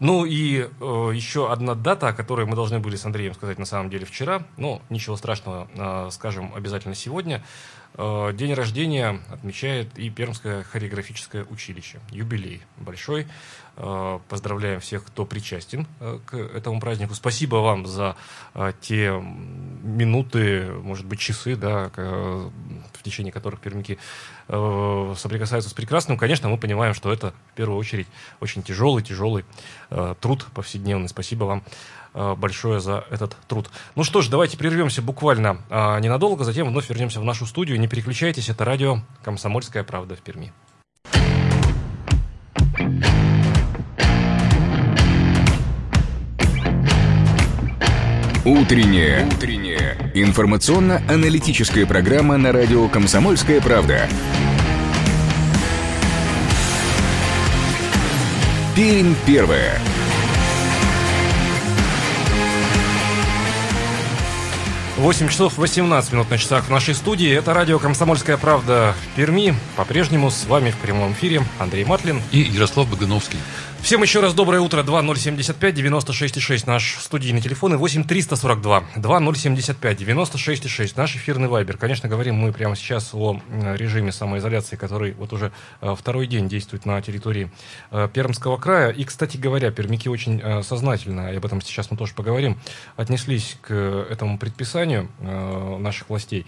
Ну 0.00 0.24
и 0.24 0.58
э, 0.58 1.10
еще 1.14 1.52
одна 1.52 1.74
дата, 1.74 2.08
о 2.08 2.12
которой 2.12 2.44
мы 2.44 2.56
должны 2.56 2.80
были 2.80 2.96
с 2.96 3.04
Андреем 3.04 3.34
сказать 3.34 3.58
на 3.58 3.66
самом 3.66 3.88
деле 3.88 4.04
вчера, 4.04 4.44
но 4.56 4.82
ничего 4.90 5.16
страшного, 5.16 5.68
э, 5.74 6.08
скажем 6.10 6.52
обязательно 6.54 6.94
сегодня. 6.94 7.42
Э, 7.94 8.32
день 8.32 8.54
рождения 8.54 9.20
отмечает 9.30 9.98
и 9.98 10.08
Пермское 10.08 10.62
хореографическое 10.62 11.44
училище. 11.44 12.00
Юбилей 12.10 12.62
большой. 12.78 13.26
Э, 13.76 14.18
поздравляем 14.28 14.80
всех, 14.80 15.04
кто 15.04 15.26
причастен 15.26 15.86
э, 16.00 16.18
к 16.24 16.36
этому 16.36 16.80
празднику. 16.80 17.14
Спасибо 17.14 17.56
вам 17.56 17.86
за 17.86 18.16
те 18.80 19.10
минуты, 19.82 20.66
может 20.82 21.06
быть, 21.06 21.20
часы, 21.20 21.56
да, 21.56 21.90
в 23.02 23.04
течение 23.04 23.32
которых 23.32 23.60
пермики 23.60 23.98
соприкасаются 24.46 25.68
с 25.68 25.74
прекрасным. 25.74 26.16
Конечно, 26.16 26.48
мы 26.48 26.56
понимаем, 26.56 26.94
что 26.94 27.12
это 27.12 27.34
в 27.52 27.56
первую 27.56 27.78
очередь 27.78 28.06
очень 28.40 28.62
тяжелый, 28.62 29.02
тяжелый 29.02 29.44
труд 30.20 30.46
повседневный. 30.54 31.08
Спасибо 31.08 31.44
вам 31.44 31.62
Э, 32.14 32.34
большое 32.36 32.80
за 32.80 33.04
этот 33.10 33.36
труд. 33.48 33.70
Ну 33.94 34.04
что 34.04 34.20
ж, 34.20 34.28
давайте 34.28 34.58
прервемся 34.58 35.00
буквально 35.00 35.62
а, 35.70 35.98
ненадолго, 35.98 36.44
затем 36.44 36.68
вновь 36.68 36.88
вернемся 36.90 37.20
в 37.20 37.24
нашу 37.24 37.46
студию. 37.46 37.80
Не 37.80 37.88
переключайтесь, 37.88 38.48
это 38.48 38.64
радио 38.64 38.98
«Комсомольская 39.24 39.82
правда» 39.82 40.16
в 40.16 40.20
Перми. 40.20 40.52
Утренняя. 48.44 49.24
Информационно-аналитическая 50.14 51.86
программа 51.86 52.36
на 52.36 52.52
радио 52.52 52.88
«Комсомольская 52.88 53.60
правда». 53.60 54.08
Пермь 58.74 59.14
первая. 59.26 59.78
8 65.02 65.28
часов 65.30 65.58
18 65.58 66.12
минут 66.12 66.30
на 66.30 66.38
часах 66.38 66.66
в 66.66 66.70
нашей 66.70 66.94
студии. 66.94 67.28
Это 67.28 67.52
радио 67.52 67.80
«Комсомольская 67.80 68.36
правда» 68.36 68.94
в 68.94 69.16
Перми. 69.16 69.52
По-прежнему 69.74 70.30
с 70.30 70.46
вами 70.46 70.70
в 70.70 70.76
прямом 70.76 71.12
эфире 71.12 71.42
Андрей 71.58 71.84
Матлин. 71.84 72.22
И 72.30 72.38
Ярослав 72.38 72.88
Богдановский. 72.88 73.40
Всем 73.82 74.00
еще 74.00 74.20
раз 74.20 74.32
доброе 74.32 74.60
утро. 74.60 74.84
2075 74.84 75.74
96 75.74 76.40
6 76.40 76.66
наш 76.68 76.98
студийный 77.00 77.40
телефон 77.40 77.74
и 77.74 77.76
8 77.76 78.04
342 78.04 78.84
2075 78.96 79.96
96 79.98 80.68
6 80.68 80.96
наш 80.96 81.16
эфирный 81.16 81.48
вайбер. 81.48 81.76
Конечно, 81.76 82.08
говорим 82.08 82.36
мы 82.36 82.52
прямо 82.52 82.76
сейчас 82.76 83.12
о 83.12 83.40
режиме 83.50 84.12
самоизоляции, 84.12 84.76
который 84.76 85.14
вот 85.14 85.32
уже 85.32 85.50
э, 85.80 85.96
второй 85.98 86.28
день 86.28 86.48
действует 86.48 86.86
на 86.86 87.02
территории 87.02 87.50
э, 87.90 88.08
Пермского 88.10 88.56
края. 88.56 88.90
И, 88.90 89.02
кстати 89.02 89.36
говоря, 89.36 89.72
пермики 89.72 90.08
очень 90.08 90.40
э, 90.40 90.62
сознательно, 90.62 91.32
и 91.32 91.36
об 91.36 91.44
этом 91.44 91.60
сейчас 91.60 91.90
мы 91.90 91.96
тоже 91.96 92.14
поговорим, 92.14 92.60
отнеслись 92.96 93.58
к 93.62 93.72
этому 93.74 94.38
предписанию 94.38 95.10
наших 95.80 96.08
властей. 96.08 96.46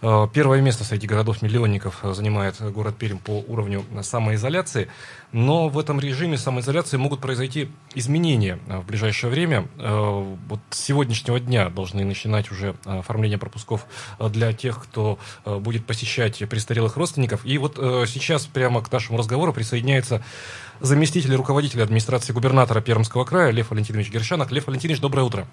Первое 0.00 0.60
место 0.60 0.84
среди 0.84 1.06
городов-миллионников 1.06 2.00
занимает 2.02 2.60
город 2.60 2.96
Пермь 2.98 3.16
по 3.16 3.42
уровню 3.48 3.84
самоизоляции. 4.02 4.88
Но 5.34 5.68
в 5.68 5.80
этом 5.80 5.98
режиме 5.98 6.38
самоизоляции 6.38 6.96
могут 6.96 7.20
произойти 7.20 7.68
изменения 7.96 8.60
э, 8.68 8.78
в 8.78 8.86
ближайшее 8.86 9.30
время. 9.30 9.66
Э, 9.78 10.36
вот 10.48 10.60
с 10.70 10.78
сегодняшнего 10.78 11.40
дня 11.40 11.70
должны 11.70 12.04
начинать 12.04 12.52
уже 12.52 12.76
э, 12.84 12.98
оформление 13.00 13.36
пропусков 13.36 13.84
для 14.20 14.52
тех, 14.52 14.80
кто 14.80 15.18
будет 15.44 15.86
посещать 15.86 16.38
престарелых 16.48 16.96
родственников. 16.96 17.44
И 17.44 17.58
вот 17.58 17.74
сейчас 18.06 18.46
прямо 18.46 18.80
к 18.80 18.92
нашему 18.92 19.18
разговору 19.18 19.52
присоединяется 19.52 20.22
заместитель 20.80 21.34
руководителя 21.34 21.82
администрации 21.82 22.32
губернатора 22.32 22.80
Пермского 22.80 23.24
края 23.24 23.50
Лев 23.50 23.70
Валентинович 23.70 24.10
Гершанок. 24.10 24.52
Лев 24.52 24.68
Валентинович, 24.68 25.00
доброе 25.00 25.22
утро. 25.24 25.48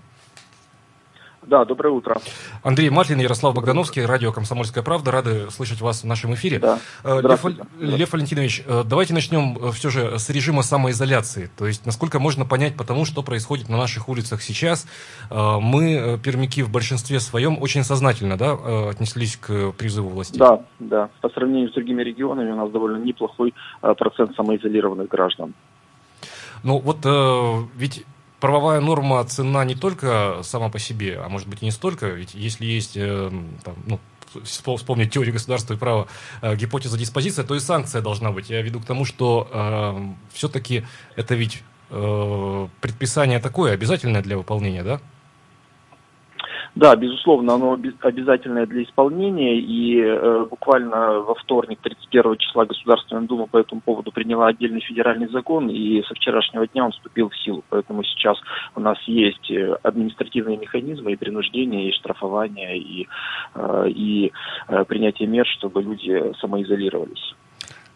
Да, 1.48 1.66
доброе 1.66 1.90
утро. 1.90 2.18
Андрей 2.62 2.92
Матлин, 2.92 3.20
Ярослав 3.20 3.56
Богдановский, 3.56 4.06
радио 4.06 4.32
«Комсомольская 4.32 4.84
правда». 4.84 5.10
Рады 5.10 5.50
слышать 5.50 5.82
вас 5.82 6.04
в 6.04 6.06
нашем 6.06 6.36
эфире. 6.36 6.60
Да. 6.60 6.78
Э, 7.04 7.20
Лев, 7.20 7.44
Лев 7.80 8.14
Валентинович, 8.14 8.64
э, 8.68 8.84
давайте 8.86 9.16
начнем 9.16 9.58
э, 9.58 9.72
все 9.72 9.90
же 9.90 10.20
с 10.20 10.30
режима 10.30 10.62
самоизоляции. 10.62 11.50
То 11.58 11.66
есть, 11.66 11.84
насколько 11.88 12.20
можно 12.20 12.46
понять 12.46 12.78
по 12.78 12.84
тому, 12.84 13.06
что 13.06 13.24
происходит 13.24 13.70
на 13.70 13.78
наших 13.78 14.08
улицах 14.08 14.44
сейчас. 14.44 14.88
Мы, 15.32 16.20
пермяки, 16.24 16.62
в 16.62 16.72
большинстве 16.72 17.20
своем 17.20 17.60
очень 17.60 17.84
сознательно 17.84 18.38
да, 18.38 18.90
отнеслись 18.90 19.38
к 19.38 19.72
призыву 19.72 20.10
властей. 20.10 20.38
Да, 20.38 20.62
да. 20.80 21.10
По 21.22 21.30
сравнению 21.30 21.70
с 21.70 21.74
другими 21.74 22.04
регионами 22.04 22.52
у 22.52 22.56
нас 22.56 22.70
довольно 22.70 23.04
неплохой 23.04 23.54
процент 23.82 24.36
самоизолированных 24.36 25.08
граждан. 25.08 25.54
Ну 26.64 26.78
вот 26.78 27.00
ведь 27.76 28.06
правовая 28.42 28.82
норма 28.82 29.24
цена 29.24 29.64
не 29.64 29.76
только 29.76 30.42
сама 30.44 30.70
по 30.70 30.80
себе, 30.80 31.22
а 31.24 31.30
может 31.30 31.48
быть 31.48 31.62
и 31.62 31.66
не 31.66 31.72
столько, 31.72 32.08
ведь 32.08 32.34
если 32.34 32.66
есть 32.66 32.98
э, 32.98 33.32
там, 33.64 33.76
ну, 33.86 34.00
вспомнить 34.44 35.12
теорию 35.12 35.34
государства 35.34 35.76
и 35.76 35.78
права, 35.78 36.08
э, 36.42 36.56
гипотеза 36.56 36.98
диспозиция, 36.98 37.46
то 37.46 37.56
и 37.56 37.60
санкция 37.60 38.02
должна 38.02 38.32
быть. 38.32 38.50
Я 38.50 38.62
веду 38.62 38.80
к 38.80 38.86
тому, 38.86 39.06
что 39.06 39.48
э, 39.52 40.08
все-таки 40.34 40.86
это 41.16 41.36
ведь 41.36 41.64
э, 41.92 42.68
предписание 42.82 43.40
такое, 43.40 43.74
обязательное 43.74 44.22
для 44.22 44.38
выполнения, 44.38 44.84
да? 44.84 45.00
Да, 46.74 46.96
безусловно, 46.96 47.56
оно 47.56 47.78
обязательное 48.00 48.66
для 48.66 48.84
исполнения, 48.84 49.58
и 49.58 50.00
э, 50.00 50.46
буквально 50.50 51.20
во 51.20 51.36
вторник, 51.36 51.80
31 51.82 52.38
числа, 52.38 52.66
Государственная 52.66 53.28
Дума 53.28 53.46
по 53.48 53.58
этому 53.58 53.82
поводу 53.82 54.12
приняла 54.14 54.48
отдельный 54.48 54.80
федеральный 54.80 55.28
закон, 55.28 55.70
и 55.70 56.02
со 56.04 56.14
вчерашнего 56.14 56.66
дня 56.68 56.86
он 56.86 56.92
вступил 56.92 57.30
в 57.30 57.38
силу. 57.38 57.66
Поэтому 57.70 58.04
сейчас 58.04 58.38
у 58.76 58.80
нас 58.80 58.98
есть 59.06 59.52
э, 59.52 59.76
административные 59.84 60.58
механизмы 60.58 61.12
и 61.12 61.18
принуждения, 61.18 61.90
и 61.90 61.94
штрафования, 61.94 62.76
и, 62.76 63.06
э, 63.54 63.90
и 63.90 64.32
э, 64.70 64.86
принятие 64.86 65.28
мер, 65.28 65.46
чтобы 65.48 65.82
люди 65.82 66.34
самоизолировались. 66.40 67.36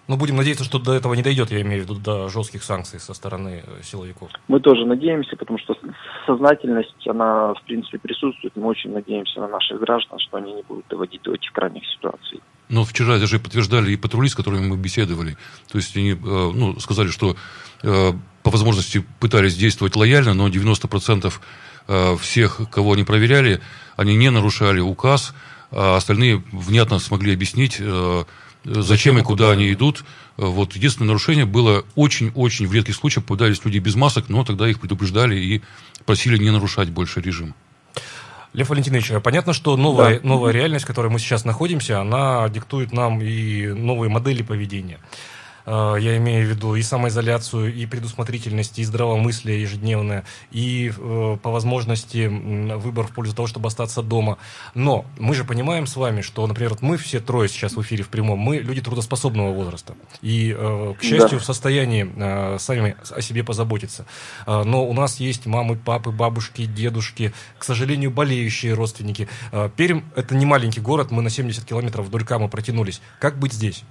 Ну, 0.07 0.17
будем 0.17 0.35
надеяться, 0.35 0.63
что 0.63 0.77
до 0.77 0.93
этого 0.93 1.15
не 1.15 1.23
дойдет, 1.23 1.49
я 1.49 1.61
имею 1.61 1.81
в 1.81 1.83
виду, 1.85 1.95
до 1.95 2.29
жестких 2.29 2.63
санкций 2.63 2.99
со 2.99 3.15
стороны 3.15 3.63
э, 3.65 3.81
силовиков. 3.81 4.29
Мы 4.47 4.59
тоже 4.59 4.85
надеемся, 4.85 5.35
потому 5.35 5.57
что 5.57 5.75
сознательность, 6.27 7.07
она, 7.07 7.53
в 7.55 7.63
принципе, 7.63 7.97
присутствует. 7.97 8.55
Мы 8.55 8.67
очень 8.67 8.91
надеемся 8.91 9.39
на 9.39 9.47
наших 9.47 9.79
граждан, 9.79 10.19
что 10.19 10.37
они 10.37 10.53
не 10.53 10.61
будут 10.61 10.87
доводить 10.89 11.23
до 11.23 11.33
этих 11.33 11.51
крайних 11.51 11.83
ситуаций. 11.87 12.39
Но 12.69 12.83
вчера 12.83 13.17
даже 13.17 13.39
подтверждали 13.39 13.91
и 13.91 13.97
патрули, 13.97 14.29
с 14.29 14.35
которыми 14.35 14.67
мы 14.67 14.77
беседовали. 14.77 15.37
То 15.71 15.79
есть 15.79 15.97
они 15.97 16.11
э, 16.11 16.15
ну, 16.21 16.79
сказали, 16.79 17.07
что 17.07 17.35
э, 17.81 18.11
по 18.43 18.51
возможности 18.51 19.03
пытались 19.19 19.55
действовать 19.55 19.95
лояльно, 19.95 20.35
но 20.35 20.47
90% 20.49 21.33
всех, 22.17 22.61
кого 22.71 22.93
они 22.93 23.03
проверяли, 23.03 23.61
они 23.95 24.15
не 24.15 24.31
нарушали 24.31 24.79
указ, 24.79 25.35
а 25.69 25.95
остальные 25.95 26.43
внятно 26.51 26.97
смогли 26.97 27.31
объяснить 27.31 27.79
зачем 28.65 29.17
и 29.17 29.21
куда 29.21 29.51
они 29.51 29.71
идут. 29.71 30.03
Вот 30.37 30.75
единственное 30.75 31.07
нарушение 31.07 31.45
было 31.45 31.85
очень-очень 31.95 32.67
в 32.67 32.73
редких 32.73 32.95
случаях 32.95 33.25
попадались 33.25 33.63
люди 33.63 33.77
без 33.77 33.95
масок, 33.95 34.29
но 34.29 34.43
тогда 34.43 34.67
их 34.67 34.79
предупреждали 34.79 35.39
и 35.39 35.61
просили 36.05 36.37
не 36.37 36.51
нарушать 36.51 36.89
больше 36.89 37.21
режим. 37.21 37.53
Лев 38.53 38.69
Валентинович, 38.69 39.11
понятно, 39.21 39.53
что 39.53 39.75
новая, 39.75 40.19
да. 40.19 40.27
новая 40.27 40.53
реальность, 40.53 40.85
в 40.85 40.87
которой 40.87 41.11
мы 41.11 41.19
сейчас 41.19 41.43
находимся, 41.43 41.99
она 41.99 42.47
диктует 42.49 42.93
нам 42.93 43.21
и 43.21 43.67
новые 43.67 44.09
модели 44.09 44.43
поведения. 44.43 44.99
Э, 45.65 45.95
я 45.99 46.17
имею 46.17 46.47
в 46.47 46.49
виду 46.49 46.75
и 46.75 46.81
самоизоляцию, 46.81 47.73
и 47.73 47.85
предусмотрительность, 47.85 48.79
и 48.79 48.83
здравомыслие 48.83 49.61
ежедневное, 49.61 50.25
и 50.51 50.91
э, 50.95 51.37
по 51.41 51.51
возможности 51.51 52.27
выбор 52.27 53.07
в 53.07 53.11
пользу 53.11 53.35
того, 53.35 53.47
чтобы 53.47 53.67
остаться 53.67 54.01
дома. 54.01 54.37
Но 54.73 55.05
мы 55.17 55.35
же 55.35 55.43
понимаем 55.43 55.87
с 55.87 55.95
вами, 55.95 56.21
что, 56.21 56.45
например, 56.45 56.71
вот 56.71 56.81
мы 56.81 56.97
все 56.97 57.19
трое 57.19 57.49
сейчас 57.49 57.75
в 57.75 57.81
эфире 57.81 58.03
в 58.03 58.09
прямом, 58.09 58.39
мы 58.39 58.57
люди 58.57 58.81
трудоспособного 58.81 59.53
возраста. 59.53 59.95
И, 60.21 60.55
э, 60.57 60.93
к 60.99 61.03
счастью, 61.03 61.37
да. 61.37 61.39
в 61.39 61.45
состоянии 61.45 62.57
сами 62.57 62.95
о 63.09 63.21
себе 63.21 63.43
позаботиться. 63.43 64.05
Но 64.45 64.85
у 64.85 64.93
нас 64.93 65.19
есть 65.19 65.45
мамы, 65.45 65.75
папы, 65.75 66.11
бабушки, 66.11 66.65
дедушки, 66.65 67.33
к 67.57 67.63
сожалению, 67.63 68.11
болеющие 68.11 68.73
родственники. 68.73 69.27
Пермь– 69.75 70.01
это 70.15 70.35
не 70.35 70.45
маленький 70.45 70.81
город, 70.81 71.11
мы 71.11 71.21
на 71.21 71.29
70 71.29 71.65
километров 71.65 72.05
вдоль 72.05 72.23
Камы 72.23 72.49
протянулись. 72.49 73.01
Как 73.19 73.39
быть 73.39 73.53
здесь? 73.53 73.83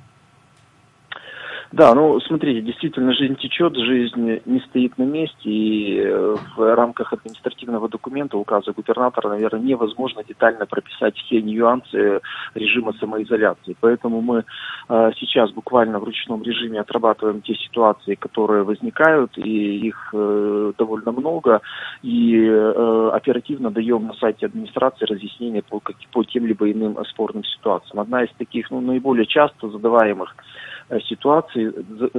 Да, 1.74 1.92
ну 1.92 2.20
смотрите, 2.20 2.60
действительно 2.60 3.12
жизнь 3.12 3.34
течет, 3.34 3.74
жизнь 3.76 4.40
не 4.44 4.60
стоит 4.60 4.96
на 4.96 5.02
месте, 5.02 5.50
и 5.50 5.98
э, 5.98 6.36
в 6.56 6.74
рамках 6.76 7.12
административного 7.12 7.88
документа 7.88 8.38
указа 8.38 8.70
губернатора, 8.70 9.30
наверное, 9.30 9.60
невозможно 9.60 10.22
детально 10.22 10.66
прописать 10.66 11.16
все 11.16 11.42
нюансы 11.42 12.20
режима 12.54 12.92
самоизоляции. 13.00 13.76
Поэтому 13.80 14.20
мы 14.20 14.44
э, 14.88 15.10
сейчас 15.16 15.50
буквально 15.50 15.98
в 15.98 16.04
ручном 16.04 16.44
режиме 16.44 16.78
отрабатываем 16.78 17.40
те 17.40 17.56
ситуации, 17.56 18.14
которые 18.14 18.62
возникают, 18.62 19.36
и 19.36 19.88
их 19.88 20.10
э, 20.12 20.72
довольно 20.78 21.10
много, 21.10 21.60
и 22.02 22.38
э, 22.38 23.10
оперативно 23.14 23.72
даем 23.72 24.06
на 24.06 24.14
сайте 24.14 24.46
администрации 24.46 25.06
разъяснения 25.06 25.62
по, 25.68 25.82
по 26.12 26.22
тем 26.22 26.46
либо 26.46 26.70
иным 26.70 27.04
спорным 27.06 27.42
ситуациям. 27.42 27.98
Одна 27.98 28.22
из 28.22 28.30
таких 28.38 28.70
ну, 28.70 28.80
наиболее 28.80 29.26
часто 29.26 29.68
задаваемых 29.68 30.36
ситуаций, 31.08 31.72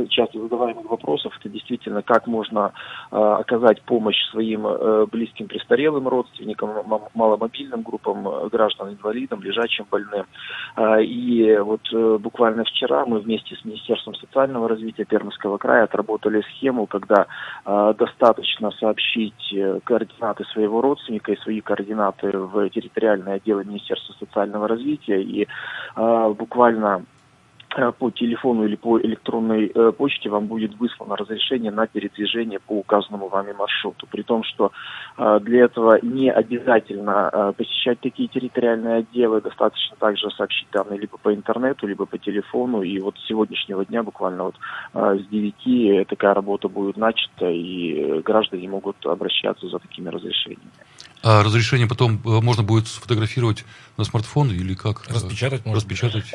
часто 0.09 0.39
задаваемых 0.39 0.89
вопросов, 0.89 1.33
это 1.39 1.49
действительно, 1.49 2.01
как 2.01 2.27
можно 2.27 2.71
оказать 3.11 3.81
помощь 3.83 4.17
своим 4.31 5.07
близким 5.07 5.47
престарелым 5.47 6.07
родственникам, 6.07 6.69
маломобильным 7.13 7.81
группам 7.81 8.49
граждан, 8.49 8.93
инвалидам, 8.93 9.41
лежачим 9.41 9.85
больным. 9.89 10.25
И 11.01 11.57
вот 11.61 11.81
буквально 12.21 12.63
вчера 12.63 13.05
мы 13.05 13.19
вместе 13.19 13.55
с 13.55 13.65
Министерством 13.65 14.15
социального 14.15 14.67
развития 14.67 15.05
Пермского 15.05 15.57
края 15.57 15.83
отработали 15.83 16.41
схему, 16.53 16.87
когда 16.87 17.27
достаточно 17.65 18.71
сообщить 18.71 19.55
координаты 19.83 20.45
своего 20.45 20.81
родственника 20.81 21.31
и 21.31 21.39
свои 21.41 21.61
координаты 21.61 22.31
в 22.31 22.69
территориальное 22.69 23.35
отделы 23.35 23.65
Министерства 23.65 24.13
социального 24.19 24.67
развития 24.67 25.21
и 25.21 25.47
э, 25.95 26.33
буквально 26.37 26.95
Э, 26.95 27.14
по 27.97 28.11
телефону 28.11 28.65
или 28.65 28.75
по 28.75 28.99
электронной 28.99 29.71
э, 29.73 29.91
почте 29.91 30.29
вам 30.29 30.47
будет 30.47 30.75
выслано 30.77 31.15
разрешение 31.15 31.71
на 31.71 31.87
передвижение 31.87 32.59
по 32.59 32.73
указанному 32.73 33.27
вами 33.27 33.53
маршруту. 33.53 34.07
При 34.07 34.23
том, 34.23 34.43
что 34.43 34.71
э, 35.17 35.39
для 35.41 35.65
этого 35.65 35.99
не 36.01 36.31
обязательно 36.31 37.53
посещать 37.57 37.99
такие 37.99 38.27
территориальные 38.27 38.97
отделы, 38.97 39.41
достаточно 39.41 39.95
также 39.97 40.29
сообщить 40.31 40.67
данные 40.71 40.99
либо 40.99 41.17
по 41.17 41.33
интернету, 41.33 41.87
либо 41.87 42.05
по 42.05 42.17
телефону. 42.17 42.81
И 42.81 42.99
вот 42.99 43.17
с 43.17 43.27
сегодняшнего 43.27 43.85
дня, 43.85 44.03
буквально 44.03 44.43
вот 44.43 44.55
с 44.93 45.27
9, 45.27 46.07
такая 46.07 46.33
работа 46.33 46.69
будет 46.69 46.97
начата, 46.97 47.49
и 47.49 48.21
граждане 48.21 48.69
могут 48.69 49.05
обращаться 49.05 49.67
за 49.67 49.79
такими 49.79 50.09
разрешениями. 50.09 50.71
А 51.23 51.43
разрешение 51.43 51.87
потом 51.87 52.19
можно 52.23 52.63
будет 52.63 52.87
сфотографировать 52.87 53.65
на 53.97 54.03
смартфон 54.03 54.49
или 54.49 54.73
как? 54.73 55.07
Распечатать 55.07 55.65
можно? 55.65 55.79
Распечатать? 55.79 56.25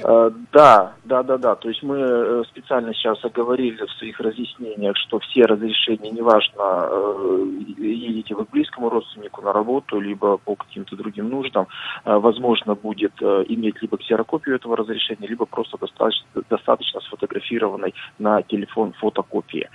Да, 0.53 0.95
да, 1.05 1.23
да, 1.23 1.39
да. 1.39 1.55
То 1.55 1.69
есть 1.69 1.83
мы 1.83 1.99
э, 1.99 2.43
специально 2.49 2.95
сейчас 2.95 3.23
оговорили 3.25 3.85
в 3.85 3.91
своих 3.99 4.19
разъяснениях, 4.21 4.97
что 4.97 5.19
все 5.19 5.43
разрешения, 5.43 6.11
неважно, 6.11 6.89
э, 6.91 7.47
едете 7.79 8.35
вы 8.35 8.47
к 8.47 8.51
близкому 8.51 8.89
родственнику 8.89 9.43
на 9.43 9.53
работу, 9.53 10.01
либо 10.01 10.39
по 10.39 10.55
каким-то 10.55 10.97
другим 10.97 11.29
нуждам, 11.29 11.67
э, 12.05 12.17
возможно 12.17 12.75
будет 12.75 13.13
иметь 13.21 13.83
либо 13.83 13.99
ксерокопию 13.99 14.57
этого 14.57 14.77
разрешения, 14.77 15.27
либо 15.27 15.47
просто 15.47 15.77
достаточно, 15.79 16.43
достаточно 16.49 17.01
сфотографированной 17.01 17.95
на 18.19 18.43
телефон 18.43 18.93
фотокопии. 18.93 19.69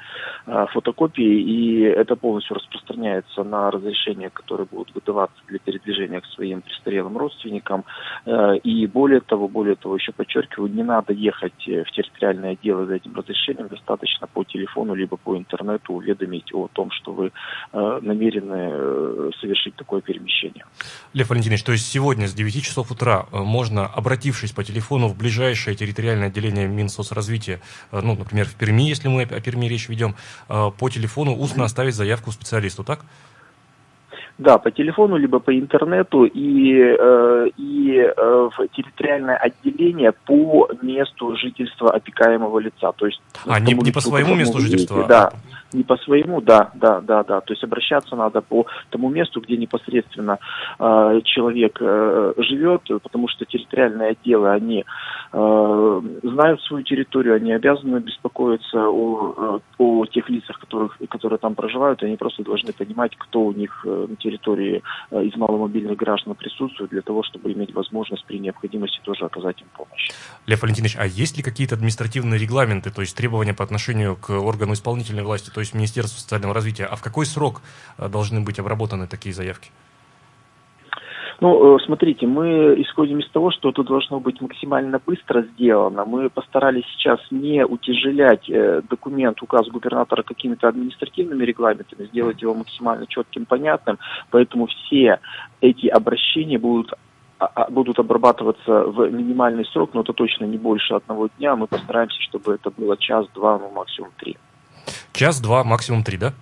Фотокопии, 0.46 1.42
и 1.42 1.82
это 1.82 2.16
полностью 2.16 2.56
распространяется 2.56 3.44
на 3.44 3.72
разрешения, 3.72 4.30
которые 4.30 4.68
будут 4.72 4.94
выдаваться 5.06 5.38
для 5.48 5.60
передвижения 5.60 6.22
к 6.22 6.26
своим 6.28 6.62
престарелым 6.62 7.18
родственникам. 7.18 7.84
И 8.64 8.88
более 8.88 9.22
того, 9.22 9.48
более 9.48 9.76
того, 9.76 9.96
еще 9.96 10.12
подчеркиваю, 10.12 10.72
не 10.72 10.84
надо 10.84 11.14
ехать 11.14 11.54
в 11.66 11.92
территориальное 11.92 12.54
отделы 12.54 12.86
за 12.86 12.96
этим 12.96 13.16
разрешением, 13.16 13.68
достаточно 13.68 14.28
по 14.28 14.44
телефону 14.44 14.96
либо 14.96 15.18
по 15.18 15.38
интернету 15.38 15.94
уведомить 15.94 16.54
о 16.54 16.68
том, 16.68 16.92
что 16.92 17.14
вы 17.14 17.32
э, 17.74 18.00
намерены 18.02 18.70
э, 18.72 19.32
совершить 19.40 19.76
такое 19.76 20.02
перемещение. 20.02 20.66
Лев 21.14 21.30
Валентинович, 21.30 21.64
то 21.64 21.72
есть 21.72 21.88
сегодня 21.88 22.28
с 22.28 22.34
9 22.34 22.64
часов 22.64 22.92
утра 22.92 23.28
э, 23.32 23.38
можно, 23.38 23.86
обратившись 23.86 24.52
по 24.52 24.64
телефону 24.64 25.08
в 25.08 25.18
ближайшее 25.18 25.76
территориальное 25.76 26.28
отделение 26.28 26.68
Минсоцразвития, 26.68 27.62
э, 27.92 28.02
ну, 28.02 28.16
например, 28.16 28.48
в 28.48 28.56
Перми, 28.56 28.84
если 28.84 29.08
мы 29.08 29.24
о 29.24 29.42
Перми 29.42 29.68
речь 29.68 29.90
ведем, 29.90 30.16
э, 30.50 30.72
по 30.78 30.90
телефону 30.90 31.36
устно 31.36 31.66
оставить 31.66 31.96
заявку 31.96 32.32
специалисту, 32.32 32.84
так? 32.84 33.06
Да, 34.38 34.58
по 34.58 34.70
телефону, 34.70 35.15
либо 35.15 35.39
по 35.39 35.58
интернету 35.58 36.25
и, 36.25 36.74
э, 36.77 37.48
и 37.58 37.98
э, 38.00 38.50
в 38.58 38.68
территориальное 38.75 39.38
отделение 39.38 40.12
по 40.12 40.70
месту 40.81 41.38
жительства 41.38 41.92
опекаемого 41.92 42.60
лица. 42.60 42.92
То 42.92 43.05
есть, 43.05 43.22
а, 43.46 43.62
не, 43.62 43.74
не 43.74 43.92
по 43.92 44.01
своему 44.01 44.36
месту 44.36 44.60
жительства? 44.60 45.05
Да, 45.07 45.31
не 45.75 45.83
по 45.83 45.98
своему, 45.98 46.42
да, 46.42 46.72
да, 46.75 47.01
да, 47.01 47.24
да. 47.24 47.42
То 47.42 47.53
есть 47.53 47.64
обращаться 47.64 48.16
надо 48.16 48.42
по 48.42 48.66
тому 48.90 49.10
месту, 49.10 49.42
где 49.42 49.57
непосредственно 49.57 50.40
э, 50.79 51.22
человек 51.24 51.77
э, 51.81 52.33
живет, 52.38 52.81
потому 53.03 53.27
что 53.27 53.46
территориальные 53.46 54.10
отделы, 54.12 54.50
они 54.50 54.86
э, 55.33 56.01
знают 56.24 56.62
свою 56.62 56.83
территорию, 56.83 57.36
они 57.36 57.53
обязаны 57.53 58.00
беспокоиться 58.00 58.88
о, 58.88 59.60
э, 59.60 59.60
о 59.77 60.05
тех 60.05 60.29
лицах, 60.29 60.60
которых, 60.60 60.98
которые 61.10 61.40
там 61.40 61.55
проживают, 61.55 62.03
они 62.03 62.16
просто 62.16 62.44
должны 62.44 62.72
понимать, 62.74 63.16
кто 63.18 63.42
у 63.42 63.53
них 63.53 63.86
на 63.86 64.16
территории 64.25 64.81
э, 65.11 65.24
из 65.24 65.35
маломобильных 65.35 65.98
граждан 65.98 66.35
присутствует, 66.35 66.90
для 66.90 67.01
того, 67.01 67.24
чтобы 67.24 67.51
иметь 67.53 67.74
возможность 67.74 68.25
при 68.25 68.40
необходимости 68.40 69.00
тоже 69.03 69.25
оказать 69.25 69.61
им 69.61 69.68
помощь. 69.77 70.09
Лев 70.48 70.61
Валентинович, 70.61 70.96
а 70.98 71.05
есть 71.05 71.38
ли 71.38 71.44
какие-то 71.44 71.75
административные 71.75 72.40
регламенты, 72.40 72.92
то 72.92 73.01
есть 73.01 73.16
требования 73.16 73.53
по 73.53 73.64
отношению 73.64 74.16
к 74.16 74.29
органу 74.31 74.74
исполнительной 74.74 75.24
власти, 75.24 75.50
то 75.50 75.59
есть 75.59 75.74
Министерству 75.74 76.20
социального 76.20 76.53
развития, 76.53 76.85
а 76.85 76.96
в 76.96 77.01
какой 77.01 77.25
срок 77.25 77.61
э, 77.98 78.09
должны 78.09 78.42
быть 78.42 78.59
обработаны 78.59 79.07
такие 79.07 79.33
заявки? 79.33 79.70
Ну, 81.42 81.76
э, 81.76 81.80
смотрите, 81.86 82.28
мы 82.28 82.82
исходим 82.82 83.20
из 83.20 83.30
того, 83.30 83.52
что 83.52 83.70
это 83.70 83.84
должно 83.84 84.20
быть 84.20 84.40
максимально 84.42 85.00
быстро 85.06 85.42
сделано. 85.42 86.06
Мы 86.06 86.30
постарались 86.30 86.86
сейчас 86.94 87.20
не 87.30 87.66
утяжелять 87.66 88.50
э, 88.50 88.82
документ, 88.90 89.42
указ 89.42 89.68
губернатора 89.68 90.24
какими-то 90.24 90.68
административными 90.70 91.44
регламентами, 91.44 92.06
сделать 92.06 92.42
его 92.42 92.54
максимально 92.54 93.06
четким, 93.08 93.46
понятным. 93.46 94.00
Поэтому 94.32 94.68
все 94.68 95.20
эти 95.62 95.88
обращения 95.88 96.58
будут 96.58 96.94
а, 97.38 97.48
а, 97.54 97.70
будут 97.70 98.00
обрабатываться 98.00 98.84
в 98.86 99.10
минимальный 99.12 99.66
срок, 99.66 99.90
но 99.94 100.02
это 100.02 100.14
точно 100.14 100.46
не 100.46 100.58
больше 100.58 100.94
одного 100.94 101.28
дня. 101.38 101.58
Мы 101.58 101.68
постараемся, 101.68 102.22
чтобы 102.22 102.54
это 102.54 102.72
было 102.72 102.96
час, 102.96 103.28
два, 103.36 103.60
ну 103.60 103.70
максимум 103.72 104.12
три. 104.18 104.38
Час, 105.12 105.42
два, 105.42 105.66
максимум 105.66 106.04
три, 106.04 106.18
да? 106.18 106.34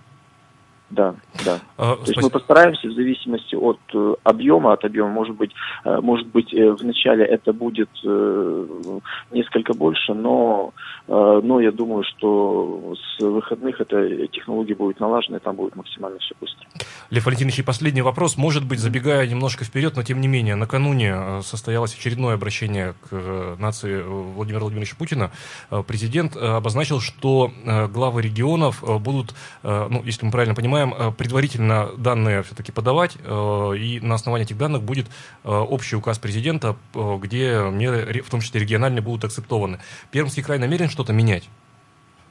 Да, 0.90 1.14
да. 1.44 1.60
А, 1.78 1.96
То 1.96 2.02
есть 2.06 2.22
мы 2.22 2.30
постараемся 2.30 2.88
в 2.88 2.92
зависимости 2.92 3.54
от 3.54 3.80
э, 3.94 4.14
объема, 4.22 4.74
от 4.74 4.84
объема, 4.84 5.10
может 5.10 5.34
быть, 5.34 5.50
э, 5.84 6.00
может 6.00 6.26
быть, 6.28 6.52
э, 6.52 6.70
вначале 6.72 7.24
это 7.24 7.52
будет 7.52 7.88
несколько 9.30 9.74
больше, 9.74 10.14
но, 10.14 10.72
но 11.08 11.60
я 11.60 11.72
думаю, 11.72 12.04
что 12.04 12.94
с 12.94 13.22
выходных 13.22 13.80
эта 13.80 14.26
технология 14.28 14.74
будет 14.74 15.00
налажена, 15.00 15.38
и 15.38 15.40
там 15.40 15.56
будет 15.56 15.74
максимально 15.76 16.18
все 16.18 16.34
быстро. 16.40 16.66
Лев 17.10 17.24
Валентинович, 17.24 17.60
и 17.60 17.62
последний 17.62 18.02
вопрос. 18.02 18.36
Может 18.36 18.66
быть, 18.66 18.78
забегая 18.78 19.26
немножко 19.26 19.64
вперед, 19.64 19.94
но 19.96 20.02
тем 20.02 20.20
не 20.20 20.28
менее, 20.28 20.54
накануне 20.54 21.42
состоялось 21.42 21.94
очередное 21.94 22.34
обращение 22.34 22.94
к 23.08 23.56
нации 23.58 24.02
Владимира 24.02 24.60
Владимировича 24.60 24.96
Путина. 24.98 25.30
Президент 25.86 26.36
обозначил, 26.36 27.00
что 27.00 27.50
главы 27.92 28.22
регионов 28.22 28.82
будут, 29.02 29.34
ну, 29.62 30.02
если 30.04 30.26
мы 30.26 30.32
правильно 30.32 30.54
понимаем, 30.54 30.73
понимаем, 30.74 30.94
э, 30.94 31.12
предварительно 31.12 31.90
данные 31.96 32.42
все-таки 32.42 32.72
подавать, 32.72 33.16
э, 33.18 33.72
и 33.78 34.00
на 34.00 34.16
основании 34.16 34.44
этих 34.44 34.58
данных 34.58 34.82
будет 34.82 35.06
э, 35.44 35.48
общий 35.48 35.96
указ 35.96 36.18
президента, 36.18 36.76
где 36.94 37.70
меры, 37.70 38.22
в 38.22 38.30
том 38.30 38.40
числе 38.40 38.60
региональные, 38.60 39.02
будут 39.02 39.24
акцептованы. 39.24 39.78
Пермский 40.10 40.42
край 40.42 40.58
намерен 40.58 40.88
что-то 40.88 41.12
менять? 41.12 41.48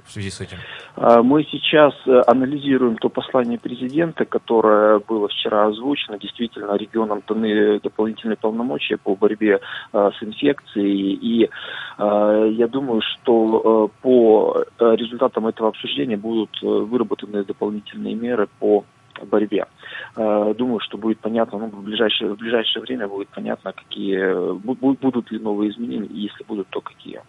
в 0.05 0.11
связи 0.11 0.29
с 0.29 0.41
этим? 0.41 0.57
А, 0.95 1.23
мы 1.23 1.43
сейчас 1.43 1.93
анализируем 2.27 2.97
то 2.97 3.09
послание 3.09 3.59
президента, 3.59 4.25
которое 4.25 4.99
было 4.99 5.27
вчера 5.27 5.67
озвучено. 5.67 6.17
Действительно, 6.19 6.75
регионам 6.75 7.21
даны 7.27 7.79
дополнительные 7.79 8.37
полномочия 8.37 8.97
по 8.97 9.15
борьбе 9.15 9.59
с 9.91 10.15
инфекцией. 10.21 11.13
И 11.13 11.49
я 11.97 12.67
думаю, 12.67 13.01
что 13.01 13.91
по 14.01 14.65
результатам 14.79 15.47
этого 15.47 15.69
обсуждения 15.69 16.17
будут 16.17 16.61
выработаны 16.61 17.43
дополнительные 17.43 18.15
меры 18.15 18.47
по 18.59 18.85
борьбе. 19.21 19.65
Думаю, 20.15 20.79
что 20.79 20.97
будет 20.97 21.19
понятно, 21.19 21.57
ну, 21.57 21.67
в 21.67 21.83
ближайшее, 21.83 22.33
в 22.33 22.37
ближайшее 22.37 22.81
время 22.81 23.07
будет 23.07 23.29
понятно, 23.29 23.73
какие 23.73 24.53
будут 24.53 25.31
ли 25.31 25.39
новые 25.39 25.71
изменения, 25.71 26.07
и 26.07 26.21
если 26.21 26.43
будут, 26.43 26.67
то 26.69 26.81
какие. 26.81 27.21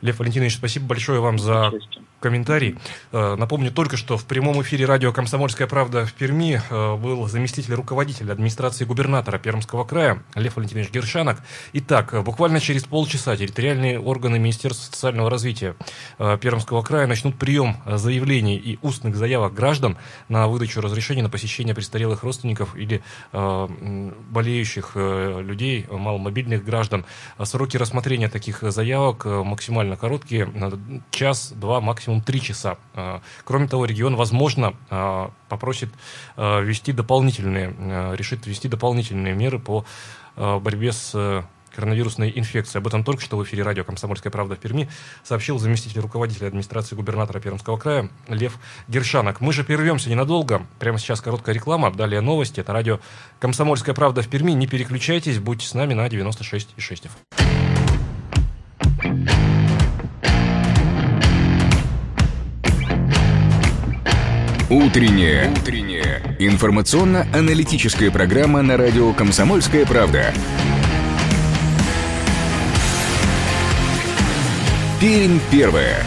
Лев 0.00 0.18
Валентинович, 0.18 0.56
спасибо 0.56 0.86
большое 0.86 1.20
вам 1.20 1.38
за 1.38 1.72
комментарий. 2.20 2.76
Э, 3.12 3.36
напомню 3.36 3.70
только, 3.70 3.96
что 3.96 4.16
в 4.16 4.24
прямом 4.24 4.60
эфире 4.62 4.86
радио 4.86 5.12
«Комсомольская 5.12 5.66
правда» 5.66 6.04
в 6.04 6.14
Перми 6.14 6.60
э, 6.70 6.96
был 6.96 7.26
заместитель 7.28 7.74
руководителя 7.74 8.32
администрации 8.32 8.84
губернатора 8.84 9.38
Пермского 9.38 9.84
края 9.84 10.22
Лев 10.34 10.56
Валентинович 10.56 10.90
Гершанок. 10.90 11.38
Итак, 11.72 12.14
э, 12.14 12.22
буквально 12.22 12.60
через 12.60 12.84
полчаса 12.84 13.36
территориальные 13.36 14.00
органы 14.00 14.38
Министерства 14.38 14.84
социального 14.84 15.30
развития 15.30 15.74
Пермского 16.18 16.82
края 16.82 17.06
начнут 17.06 17.36
прием 17.36 17.76
заявлений 17.86 18.56
и 18.56 18.78
устных 18.82 19.16
заявок 19.16 19.54
граждан 19.54 19.96
на 20.28 20.48
выдачу 20.48 20.80
разрешения 20.80 21.17
на 21.22 21.28
посещение 21.28 21.74
престарелых 21.74 22.22
родственников 22.22 22.76
или 22.76 23.02
болеющих 23.32 24.92
людей, 24.96 25.86
маломобильных 25.90 26.64
граждан. 26.64 27.04
Сроки 27.42 27.76
рассмотрения 27.76 28.28
таких 28.28 28.62
заявок 28.62 29.24
максимально 29.24 29.96
короткие, 29.96 30.50
час, 31.10 31.52
два, 31.52 31.80
максимум 31.80 32.22
три 32.22 32.40
часа. 32.40 32.78
А, 32.94 33.20
кроме 33.44 33.68
того, 33.68 33.84
регион, 33.84 34.16
возможно, 34.16 34.74
а, 34.90 35.30
попросит 35.48 35.90
а, 36.36 36.60
ввести 36.60 36.92
дополнительные, 36.92 37.74
решит 38.16 38.46
ввести 38.46 38.68
дополнительные 38.68 39.34
меры 39.34 39.58
по 39.58 39.84
борьбе 40.36 40.92
с 40.92 41.44
коронавирусной 41.74 42.32
инфекции. 42.34 42.78
Об 42.78 42.86
этом 42.86 43.04
только 43.04 43.22
что 43.22 43.36
в 43.36 43.44
эфире 43.44 43.62
радио 43.62 43.84
«Комсомольская 43.84 44.30
правда» 44.30 44.56
в 44.56 44.58
Перми 44.58 44.88
сообщил 45.22 45.58
заместитель 45.58 46.00
руководителя 46.00 46.48
администрации 46.48 46.96
губернатора 46.96 47.40
Пермского 47.40 47.76
края 47.76 48.10
Лев 48.28 48.58
Гершанок. 48.88 49.40
Мы 49.40 49.52
же 49.52 49.64
прервемся 49.64 50.10
ненадолго. 50.10 50.66
Прямо 50.78 50.98
сейчас 50.98 51.20
короткая 51.20 51.54
реклама, 51.54 51.92
далее 51.92 52.20
новости. 52.20 52.60
Это 52.60 52.72
радио 52.72 53.00
«Комсомольская 53.40 53.94
правда» 53.94 54.22
в 54.22 54.28
Перми. 54.28 54.52
Не 54.52 54.66
переключайтесь, 54.66 55.38
будьте 55.38 55.66
с 55.66 55.74
нами 55.74 55.94
на 55.94 56.06
96,6 56.06 57.08
Утренняя. 64.70 65.50
Утренняя. 65.50 66.36
Информационно-аналитическая 66.38 68.10
программа 68.10 68.60
на 68.60 68.76
радио 68.76 69.14
«Комсомольская 69.14 69.86
правда». 69.86 70.34
Пермь 75.00 75.38
первая. 75.48 76.04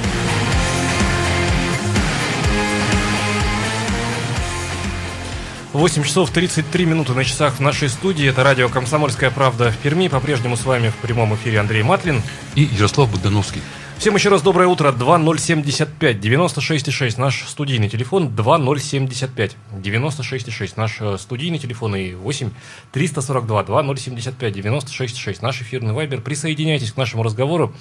Восемь 5.72 6.04
часов 6.04 6.30
33 6.32 6.86
минуты 6.86 7.14
на 7.14 7.24
часах 7.24 7.54
в 7.56 7.60
нашей 7.62 7.88
студии. 7.88 8.28
Это 8.28 8.44
радио 8.44 8.68
«Комсомольская 8.68 9.32
правда» 9.32 9.72
в 9.72 9.78
Перми. 9.78 10.10
По-прежнему 10.10 10.58
с 10.58 10.66
вами 10.66 10.90
в 10.90 10.96
прямом 10.98 11.34
эфире 11.36 11.62
Андрей 11.62 11.84
Матлин. 11.84 12.22
И 12.56 12.64
Ярослав 12.64 13.10
Богдановский. 13.10 13.62
Всем 14.02 14.16
еще 14.16 14.30
раз 14.30 14.42
доброе 14.42 14.68
утро. 14.68 14.92
2075 14.92 16.18
96,6 16.18 17.20
наш 17.20 17.44
студийный 17.48 17.88
телефон. 17.88 18.36
2075 18.36 19.56
96,6 19.74 20.74
наш 20.76 20.98
э, 21.00 21.18
студийный 21.20 21.60
телефон. 21.60 21.96
И 21.96 22.16
8 22.16 22.50
342 22.92 23.64
2075 23.64 24.58
96,6 24.58 25.38
наш 25.44 25.62
эфирный 25.62 25.94
вайбер. 25.94 26.20
Присоединяйтесь 26.22 26.94
к 26.94 26.98
нашему 26.98 27.22
разговору. 27.22 27.76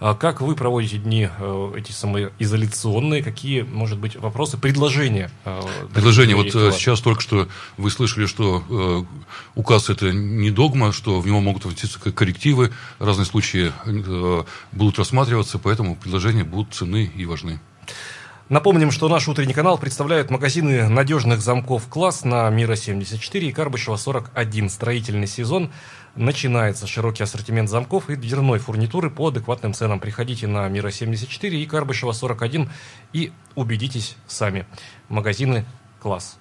А 0.00 0.14
как 0.14 0.40
вы 0.40 0.54
проводите 0.54 0.98
дни 0.98 1.28
э, 1.38 1.72
эти 1.76 1.92
самоизоляционные? 1.92 3.22
Какие, 3.22 3.62
может 3.62 3.98
быть, 3.98 4.16
вопросы, 4.16 4.58
предложения? 4.58 5.30
Э, 5.44 5.60
предложения. 5.92 6.34
Вот 6.34 6.54
э, 6.54 6.72
сейчас 6.72 7.00
только 7.00 7.20
что 7.20 7.48
вы 7.76 7.90
слышали, 7.90 8.26
что 8.26 9.06
указ 9.54 9.90
это 9.90 10.12
не 10.12 10.50
догма, 10.50 10.92
что 10.92 11.20
в 11.20 11.26
него 11.26 11.40
могут 11.40 11.64
вноситься 11.64 11.98
коррективы, 11.98 12.72
разные 12.98 13.26
случаи 13.26 13.72
будут 14.72 14.98
рассматриваться, 14.98 15.58
поэтому 15.58 15.96
предложения 15.96 16.44
будут 16.44 16.74
ценны 16.74 17.10
и 17.14 17.24
важны. 17.24 17.60
Напомним, 18.50 18.90
что 18.90 19.08
наш 19.08 19.26
утренний 19.26 19.54
канал 19.54 19.78
представляют 19.78 20.30
магазины 20.30 20.86
надежных 20.88 21.40
замков 21.40 21.88
«Класс» 21.88 22.24
на 22.24 22.50
Мира 22.50 22.76
74 22.76 23.48
и 23.48 23.52
Карбышева 23.52 23.96
41. 23.96 24.68
Строительный 24.68 25.26
сезон 25.26 25.72
начинается. 26.14 26.86
Широкий 26.86 27.22
ассортимент 27.22 27.70
замков 27.70 28.10
и 28.10 28.16
дверной 28.16 28.58
фурнитуры 28.58 29.08
по 29.08 29.28
адекватным 29.28 29.72
ценам. 29.72 29.98
Приходите 29.98 30.46
на 30.46 30.68
Мира 30.68 30.90
74 30.90 31.58
и 31.58 31.64
Карбышева 31.64 32.12
41 32.12 32.68
и 33.14 33.32
убедитесь 33.54 34.16
сами. 34.26 34.66
Магазины 35.08 35.64
«Класс». 36.02 36.38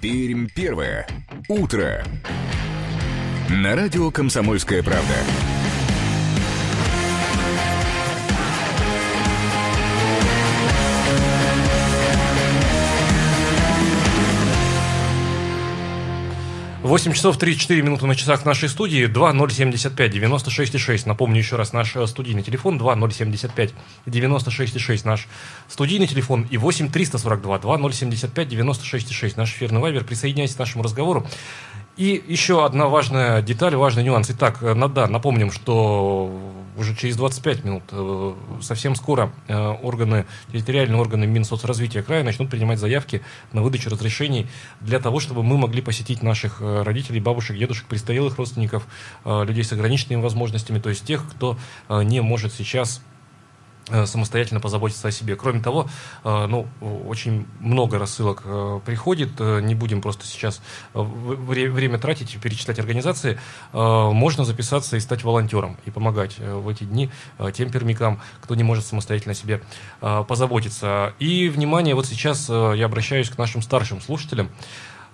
Пермь 0.00 0.46
первое. 0.48 1.06
Утро. 1.48 2.02
На 3.50 3.76
радио 3.76 4.10
«Комсомольская 4.10 4.82
правда». 4.82 5.14
8 16.86 17.14
часов 17.14 17.36
34 17.36 17.82
минуты 17.82 18.06
на 18.06 18.14
часах 18.14 18.44
нашей 18.44 18.68
студии, 18.68 19.06
2075 19.06 20.14
96,6. 20.14 21.02
Напомню 21.08 21.38
еще 21.38 21.56
раз, 21.56 21.72
наш 21.72 21.96
э, 21.96 22.06
студийный 22.06 22.44
телефон 22.44 22.78
2075 22.78 23.74
96,6 24.06 25.00
наш 25.04 25.26
студийный 25.66 26.06
телефон 26.06 26.46
и 26.48 26.56
8 26.56 26.90
342 26.90 27.58
2075 27.58 28.48
96,6 28.52 29.32
наш 29.36 29.50
эфирный 29.50 29.80
вайбер. 29.80 30.04
Присоединяйтесь 30.04 30.54
к 30.54 30.60
нашему 30.60 30.84
разговору. 30.84 31.26
И 31.96 32.22
еще 32.28 32.66
одна 32.66 32.88
важная 32.88 33.40
деталь, 33.40 33.74
важный 33.74 34.04
нюанс. 34.04 34.30
Итак, 34.30 34.58
э, 34.60 34.74
да, 34.88 35.06
напомним, 35.06 35.50
что 35.50 36.30
уже 36.76 36.94
через 36.94 37.16
25 37.16 37.64
минут, 37.64 37.84
э, 37.90 38.34
совсем 38.60 38.94
скоро, 38.94 39.32
э, 39.48 39.56
органы, 39.56 40.26
территориальные 40.52 41.00
органы 41.00 41.26
Минсоцразвития 41.26 42.02
края 42.02 42.22
начнут 42.22 42.50
принимать 42.50 42.78
заявки 42.78 43.22
на 43.54 43.62
выдачу 43.62 43.88
разрешений 43.88 44.46
для 44.82 44.98
того, 44.98 45.20
чтобы 45.20 45.42
мы 45.42 45.56
могли 45.56 45.80
посетить 45.80 46.22
наших 46.22 46.60
родителей, 46.60 47.20
бабушек, 47.20 47.56
дедушек, 47.56 47.86
престарелых 47.86 48.36
родственников, 48.36 48.86
людей 49.24 49.64
с 49.64 49.72
ограниченными 49.72 50.20
возможностями, 50.20 50.78
то 50.78 50.90
есть 50.90 51.06
тех, 51.06 51.26
кто 51.30 51.56
не 51.88 52.20
может 52.20 52.52
сейчас 52.52 53.00
самостоятельно 54.06 54.60
позаботиться 54.60 55.08
о 55.08 55.10
себе. 55.10 55.36
Кроме 55.36 55.60
того, 55.60 55.88
э, 56.24 56.46
ну, 56.46 56.66
очень 56.80 57.46
много 57.60 57.98
рассылок 57.98 58.42
э, 58.44 58.80
приходит, 58.84 59.38
не 59.38 59.74
будем 59.74 60.02
просто 60.02 60.26
сейчас 60.26 60.60
время 60.92 61.98
тратить 61.98 62.34
и 62.34 62.38
перечислять 62.38 62.78
организации, 62.78 63.38
можно 63.72 64.44
записаться 64.44 64.96
и 64.96 65.00
стать 65.00 65.24
волонтером 65.24 65.76
и 65.84 65.90
помогать 65.90 66.38
в 66.38 66.68
эти 66.68 66.84
дни 66.84 67.10
тем 67.52 67.70
пермякам, 67.70 68.20
кто 68.40 68.54
не 68.54 68.62
может 68.62 68.84
самостоятельно 68.86 69.32
о 69.32 69.34
себе 69.34 69.62
позаботиться. 70.00 71.14
И, 71.18 71.48
внимание, 71.48 71.94
вот 71.94 72.06
сейчас 72.06 72.48
я 72.48 72.86
обращаюсь 72.86 73.30
к 73.30 73.38
нашим 73.38 73.62
старшим 73.62 74.00
слушателям. 74.00 74.50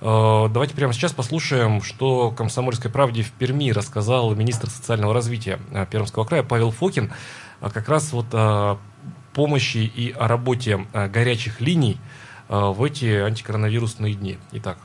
Давайте 0.01 0.75
прямо 0.75 0.93
сейчас 0.93 1.13
послушаем, 1.13 1.83
что 1.83 2.31
«Комсомольской 2.31 2.91
правде» 2.91 3.23
в 3.23 3.31
Перми 3.31 3.71
рассказал 3.71 4.35
министр 4.35 4.69
социального 4.69 5.15
развития 5.15 5.61
Пермского 5.91 6.25
края 6.25 6.43
Павел 6.43 6.73
Фокин 6.73 7.13
как 7.71 7.89
раз 7.89 8.13
вот 8.13 8.27
о 8.35 8.79
помощи 9.35 9.79
и 9.79 10.13
о 10.13 10.29
работе 10.29 10.87
горячих 10.93 11.61
линий 11.61 11.97
в 12.49 12.83
эти 12.85 13.07
антикоронавирусные 13.07 14.15
дни. 14.15 14.37
Итак. 14.53 14.79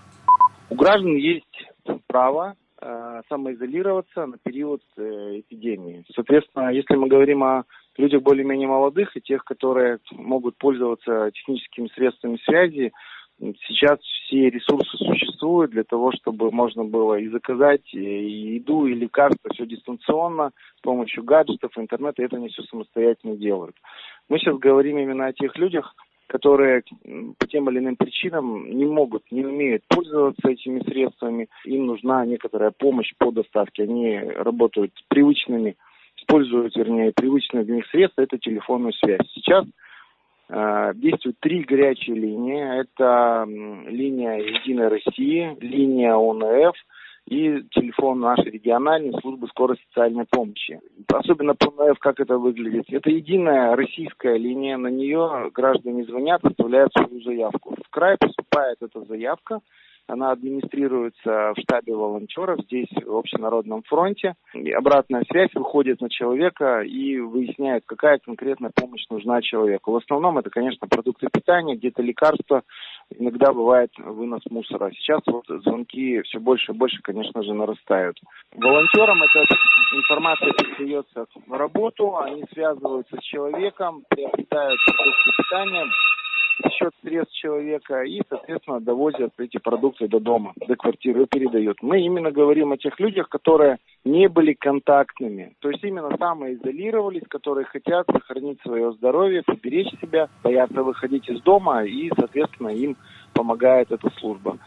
У 0.69 0.75
граждан 0.75 1.15
есть 1.15 1.43
право 2.07 2.55
самоизолироваться 3.27 4.25
на 4.27 4.37
период 4.37 4.81
э, 4.97 5.39
эпидемии. 5.39 6.05
Соответственно, 6.13 6.69
если 6.69 6.95
мы 6.95 7.07
говорим 7.07 7.43
о 7.43 7.63
людях 7.97 8.21
более-менее 8.21 8.67
молодых 8.67 9.17
и 9.17 9.21
тех, 9.21 9.43
которые 9.43 9.97
могут 10.11 10.57
пользоваться 10.57 11.31
техническими 11.33 11.89
средствами 11.95 12.37
связи, 12.45 12.93
Сейчас 13.39 13.99
все 13.99 14.49
ресурсы 14.49 14.97
существуют 14.97 15.71
для 15.71 15.83
того, 15.83 16.11
чтобы 16.11 16.51
можно 16.51 16.83
было 16.83 17.15
и 17.19 17.27
заказать 17.27 17.93
и 17.93 18.55
еду, 18.55 18.87
и 18.87 18.95
лекарства, 18.95 19.51
все 19.53 19.67
дистанционно, 19.67 20.51
с 20.77 20.81
помощью 20.81 21.23
гаджетов, 21.23 21.77
интернета, 21.77 22.23
это 22.23 22.37
они 22.37 22.49
все 22.49 22.63
самостоятельно 22.63 23.35
делают. 23.35 23.75
Мы 24.27 24.39
сейчас 24.39 24.57
говорим 24.57 24.97
именно 24.97 25.27
о 25.27 25.33
тех 25.33 25.55
людях, 25.57 25.93
которые 26.27 26.83
по 27.37 27.47
тем 27.47 27.69
или 27.69 27.79
иным 27.79 27.95
причинам 27.95 28.69
не 28.69 28.85
могут, 28.85 29.23
не 29.31 29.45
умеют 29.45 29.83
пользоваться 29.87 30.49
этими 30.49 30.79
средствами, 30.81 31.47
им 31.63 31.85
нужна 31.85 32.25
некоторая 32.25 32.71
помощь 32.71 33.13
по 33.17 33.31
доставке. 33.31 33.83
Они 33.83 34.17
работают 34.19 34.91
привычными, 35.07 35.77
используют, 36.17 36.75
вернее, 36.75 37.13
привычные 37.15 37.63
для 37.63 37.75
них 37.75 37.87
средства, 37.87 38.23
это 38.23 38.37
телефонную 38.37 38.93
связь. 38.93 39.21
Сейчас 39.33 39.65
действуют 40.49 41.39
три 41.39 41.63
горячие 41.63 42.15
линии. 42.15 42.81
Это 42.81 43.45
линия 43.47 44.37
Единой 44.37 44.87
России, 44.87 45.57
линия 45.59 46.15
ОНФ 46.15 46.75
и 47.27 47.61
телефон 47.71 48.21
нашей 48.21 48.51
региональной 48.51 49.13
службы 49.19 49.47
скорой 49.47 49.77
социальной 49.87 50.25
помощи. 50.29 50.79
Особенно 51.11 51.55
по 51.55 51.67
ОНФ, 51.67 51.99
как 51.99 52.21
это 52.21 52.37
выглядит. 52.37 52.85
Это 52.87 53.09
единая 53.09 53.75
российская 53.75 54.37
линия, 54.37 54.77
на 54.77 54.87
нее 54.87 55.51
граждане 55.53 56.05
звонят, 56.05 56.45
оставляют 56.45 56.93
свою 56.93 57.21
заявку. 57.21 57.75
В 57.85 57.89
край 57.89 58.15
поступает 58.17 58.77
эта 58.81 59.01
заявка, 59.01 59.59
она 60.07 60.31
администрируется 60.31 61.53
в 61.55 61.59
штабе 61.59 61.93
волонтеров 61.95 62.59
здесь, 62.61 62.89
в 63.05 63.15
Общенародном 63.15 63.83
фронте. 63.83 64.35
И 64.53 64.71
обратная 64.71 65.23
связь 65.29 65.53
выходит 65.53 66.01
на 66.01 66.09
человека 66.09 66.81
и 66.81 67.19
выясняет, 67.19 67.83
какая 67.85 68.19
конкретная 68.19 68.71
помощь 68.73 69.05
нужна 69.09 69.41
человеку. 69.41 69.91
В 69.91 69.97
основном 69.97 70.37
это, 70.37 70.49
конечно, 70.49 70.87
продукты 70.87 71.27
питания, 71.31 71.75
где-то 71.75 72.01
лекарства, 72.01 72.63
иногда 73.09 73.53
бывает 73.53 73.91
вынос 73.97 74.41
мусора. 74.49 74.91
Сейчас 74.91 75.21
вот 75.27 75.45
звонки 75.63 76.21
все 76.21 76.39
больше 76.39 76.71
и 76.71 76.75
больше, 76.75 77.01
конечно 77.01 77.43
же, 77.43 77.53
нарастают. 77.53 78.17
Волонтерам 78.55 79.21
эта 79.23 79.45
информация 79.95 80.51
передается 80.53 81.25
в 81.45 81.53
работу, 81.53 82.17
они 82.17 82.43
связываются 82.53 83.17
с 83.17 83.23
человеком, 83.23 84.03
приобретают 84.09 84.79
продукты 84.85 85.31
питания, 85.37 85.85
счет 86.71 86.93
средств 87.03 87.35
человека 87.35 88.03
и, 88.03 88.21
соответственно, 88.29 88.79
довозят 88.79 89.33
эти 89.37 89.57
продукты 89.57 90.07
до 90.07 90.19
дома, 90.19 90.53
до 90.55 90.75
квартиры 90.75 91.23
и 91.23 91.27
передают. 91.27 91.81
Мы 91.81 92.01
именно 92.01 92.31
говорим 92.31 92.71
о 92.71 92.77
тех 92.77 92.99
людях, 92.99 93.29
которые 93.29 93.77
не 94.03 94.27
были 94.27 94.53
контактными, 94.53 95.55
то 95.59 95.69
есть 95.69 95.83
именно 95.83 96.15
самоизолировались, 96.17 97.27
которые 97.29 97.65
хотят 97.65 98.07
сохранить 98.11 98.59
свое 98.61 98.91
здоровье, 98.93 99.43
поберечь 99.43 99.91
себя, 100.01 100.29
боятся 100.43 100.83
выходить 100.83 101.29
из 101.29 101.41
дома 101.41 101.83
и, 101.83 102.09
соответственно, 102.17 102.69
им 102.69 102.95
помогает 103.33 103.91
эта 103.91 104.09
служба. 104.19 104.57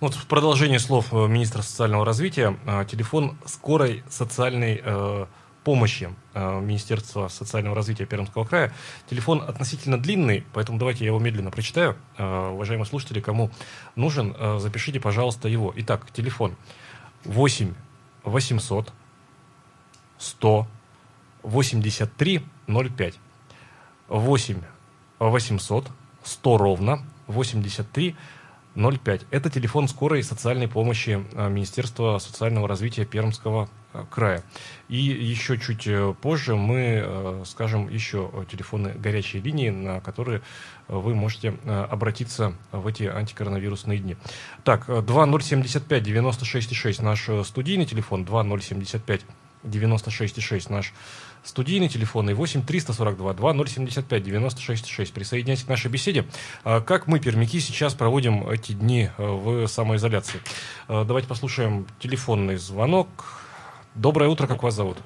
Вот 0.00 0.14
в 0.14 0.28
продолжение 0.28 0.78
слов 0.78 1.12
э, 1.12 1.26
министра 1.26 1.62
социального 1.62 2.04
развития, 2.04 2.56
э, 2.66 2.84
телефон 2.84 3.36
скорой 3.44 4.04
социальной 4.08 4.80
э, 4.84 5.26
помощи 5.68 6.08
Министерства 6.34 7.28
социального 7.28 7.76
развития 7.76 8.06
Пермского 8.06 8.44
края. 8.44 8.72
Телефон 9.10 9.44
относительно 9.46 10.00
длинный, 10.00 10.42
поэтому 10.54 10.78
давайте 10.78 11.04
я 11.04 11.08
его 11.08 11.18
медленно 11.18 11.50
прочитаю. 11.50 11.94
Уважаемые 12.16 12.86
слушатели, 12.86 13.20
кому 13.20 13.50
нужен, 13.94 14.34
запишите, 14.58 14.98
пожалуйста, 14.98 15.46
его. 15.46 15.74
Итак, 15.76 16.06
телефон 16.10 16.56
8 17.24 17.74
800 18.24 18.92
100 20.16 20.66
83 21.42 22.42
05. 22.66 23.14
8 24.08 24.62
800 25.18 25.90
100 26.24 26.56
ровно 26.56 27.04
83 27.26 28.16
05. 28.74 29.26
Это 29.30 29.50
телефон 29.50 29.88
скорой 29.88 30.22
социальной 30.22 30.68
помощи 30.68 31.22
э, 31.32 31.48
Министерства 31.50 32.18
социального 32.18 32.68
развития 32.68 33.04
Пермского 33.04 33.64
э, 33.64 33.77
края. 34.10 34.42
И 34.88 34.96
еще 34.96 35.58
чуть 35.58 35.86
э, 35.86 36.14
позже 36.20 36.56
мы 36.56 37.42
скажем 37.46 37.88
еще 37.88 38.30
телефоны 38.50 38.92
горячей 38.94 39.40
линии, 39.40 39.70
на 39.70 40.00
которые 40.00 40.42
вы 40.88 41.14
можете 41.14 41.54
обратиться 41.66 42.54
в 42.72 42.86
эти 42.86 43.02
антикоронавирусные 43.04 43.98
дни. 43.98 44.16
Так, 44.64 44.86
2075 44.86 46.02
96,6 46.02 47.02
наш 47.02 47.28
студийный 47.46 47.84
телефон, 47.84 48.24
2075 48.24 49.20
96,6 49.64 50.72
наш 50.72 50.92
студийный 51.44 51.88
телефон 51.88 52.30
и 52.30 52.34
8 52.34 52.62
342 52.62 53.34
2075 53.34 54.22
96 54.22 54.86
6. 54.86 55.12
Присоединяйтесь 55.12 55.64
к 55.64 55.68
нашей 55.68 55.90
беседе. 55.90 56.26
А 56.64 56.80
как 56.80 57.06
мы, 57.06 57.20
пермяки, 57.20 57.60
сейчас 57.60 57.94
проводим 57.94 58.48
эти 58.48 58.72
дни 58.72 59.10
э, 59.16 59.22
в 59.22 59.66
самоизоляции? 59.66 60.40
Э, 60.88 61.04
давайте 61.06 61.28
послушаем 61.28 61.86
телефонный 61.98 62.56
звонок. 62.56 63.08
Доброе 63.98 64.28
утро, 64.28 64.46
как 64.46 64.62
вас 64.62 64.74
зовут? 64.74 64.98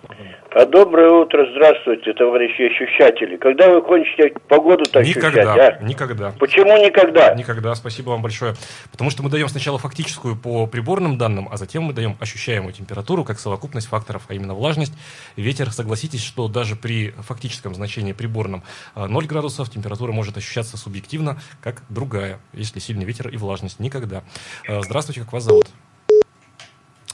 А 0.51 0.67
доброе 0.67 1.11
утро, 1.11 1.47
здравствуйте, 1.53 2.13
товарищи 2.13 2.61
ощущатели. 2.71 3.39
Когда 3.39 3.71
вы 3.71 3.81
кончите 3.81 4.35
погоду-то 4.49 4.99
ощущать, 5.01 5.17
Никогда, 5.17 5.55
а? 5.55 5.83
никогда. 5.83 6.35
Почему 6.39 6.77
никогда? 6.77 7.35
Никогда, 7.35 7.75
спасибо 7.75 8.11
вам 8.11 8.21
большое. 8.21 8.55
Потому 8.91 9.09
что 9.09 9.23
мы 9.23 9.31
даем 9.31 9.49
сначала 9.49 9.79
фактическую 9.79 10.37
по 10.37 10.67
приборным 10.67 11.17
данным, 11.17 11.49
а 11.51 11.57
затем 11.57 11.85
мы 11.85 11.95
даем 11.95 12.19
ощущаемую 12.21 12.75
температуру 12.75 13.25
как 13.25 13.39
совокупность 13.39 13.87
факторов, 13.87 14.25
а 14.29 14.35
именно 14.35 14.53
влажность, 14.53 14.93
ветер. 15.37 15.71
Согласитесь, 15.71 16.23
что 16.23 16.49
даже 16.49 16.77
при 16.77 17.13
фактическом 17.13 17.75
значении 17.75 18.13
приборном 18.13 18.63
0 18.95 19.27
градусов 19.27 19.71
температура 19.71 20.13
может 20.13 20.37
ощущаться 20.37 20.77
субъективно, 20.77 21.41
как 21.63 21.83
другая, 21.89 22.41
если 22.53 22.79
сильный 22.79 23.07
ветер 23.07 23.31
и 23.31 23.39
влажность. 23.39 23.81
Никогда. 23.81 24.23
Э, 24.69 24.83
здравствуйте, 24.83 25.23
как 25.23 25.33
вас 25.33 25.45
зовут? 25.45 25.69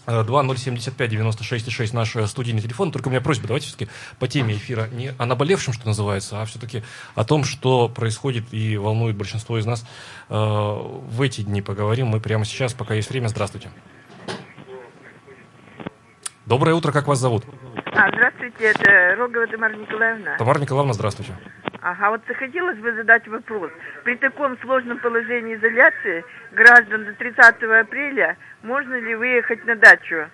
2075-96-6 0.09 1.95
наш 1.95 2.17
э, 2.17 2.27
студийный 2.27 2.63
телефон. 2.63 2.91
Только 2.91 3.09
у 3.09 3.11
меня 3.11 3.21
просьба, 3.21 3.47
давайте 3.47 3.67
все-таки 3.67 3.91
по 4.19 4.27
теме 4.27 4.55
эфира 4.55 4.89
не 4.91 5.13
о 5.19 5.27
наболевшем, 5.27 5.75
что 5.75 5.87
называется, 5.87 6.41
а 6.41 6.45
все-таки 6.47 6.83
о 7.15 7.25
том, 7.25 7.45
что 7.45 7.89
происходит 7.89 8.53
и 8.53 8.77
волнует 8.77 9.17
большинство 9.17 9.59
из 9.59 9.67
нас 9.67 9.85
э, 10.29 10.35
в 10.35 11.23
эти 11.23 11.43
дни. 11.43 11.63
Поговорим 11.63 12.09
мы 12.09 12.21
прямо 12.21 12.45
сейчас, 12.45 12.73
пока 12.73 12.95
есть 12.95 13.11
время. 13.11 13.29
Здравствуйте. 13.29 13.71
Доброе 16.47 16.75
утро, 16.75 16.93
как 16.93 17.07
вас 17.07 17.19
зовут? 17.19 17.45
А, 17.93 18.09
здравствуйте, 18.11 18.65
это 18.71 19.17
Рогова 19.19 19.47
Тамара 19.47 19.77
Николаевна. 19.77 20.37
Тамара 20.39 20.59
Николаевна, 20.59 20.95
здравствуйте. 20.95 21.35
Ага, 21.81 22.11
вот 22.11 22.23
захотелось 22.27 22.79
бы 22.79 22.93
задать 22.93 23.27
вопрос. 23.29 23.71
При 24.05 24.17
таком 24.17 24.59
сложном 24.59 24.99
положении 24.99 25.55
изоляции 25.55 26.25
граждан 26.53 27.05
до 27.05 27.13
30 27.15 27.39
апреля 27.63 28.37
можно 28.63 28.95
ли 28.95 29.15
выехать 29.15 29.65
на 29.65 29.77
дачу? 29.77 30.27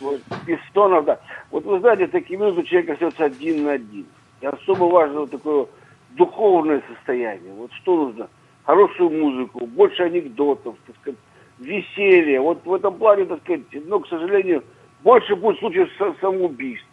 Бестонов, 0.47 1.05
да. 1.05 1.21
Вот 1.51 1.65
вы 1.65 1.79
знаете, 1.81 2.09
такие 2.09 2.39
минуты 2.39 2.65
человек 2.65 2.91
остается 2.91 3.25
один 3.25 3.65
на 3.65 3.73
один. 3.73 4.07
И 4.41 4.47
особо 4.47 4.85
важно 4.85 5.21
вот 5.21 5.31
такое 5.31 5.67
духовное 6.11 6.83
состояние. 6.93 7.53
Вот 7.55 7.73
что 7.73 7.97
нужно? 7.97 8.29
Хорошую 8.65 9.11
музыку, 9.11 9.65
больше 9.67 10.03
анекдотов, 10.03 10.75
так 10.87 10.97
сказать, 10.97 11.21
веселье. 11.59 12.41
Вот 12.41 12.65
в 12.65 12.75
этом 12.75 12.95
плане, 12.95 13.27
так 13.27 13.41
сказать, 13.43 13.63
но, 13.87 14.01
к 14.01 14.09
сожалению, 14.09 14.65
больше 15.05 15.37
будет 15.37 15.59
случаев 15.61 15.89
самоубийств. 16.21 16.87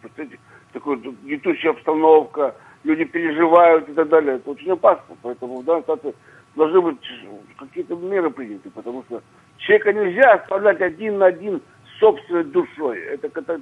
Такая 0.72 0.96
гнетущая 0.96 1.72
обстановка, 1.72 2.54
люди 2.84 3.04
переживают 3.04 3.88
и 3.88 3.92
так 3.92 4.08
далее. 4.08 4.36
Это 4.36 4.50
очень 4.50 4.70
опасно. 4.70 5.16
Поэтому 5.22 5.60
в 5.60 5.64
данной 5.64 5.82
ситуации 5.82 6.14
должны 6.54 6.80
быть 6.80 6.98
какие-то 7.58 7.96
меры 7.96 8.30
приняты, 8.30 8.70
потому 8.70 9.02
что 9.08 9.20
Человека 9.58 9.92
нельзя 9.92 10.32
оставлять 10.34 10.80
один 10.80 11.18
на 11.18 11.26
один 11.26 11.62
с 11.86 11.98
собственной 12.00 12.44
душой. 12.44 13.00
Это, 13.00 13.28
это 13.28 13.60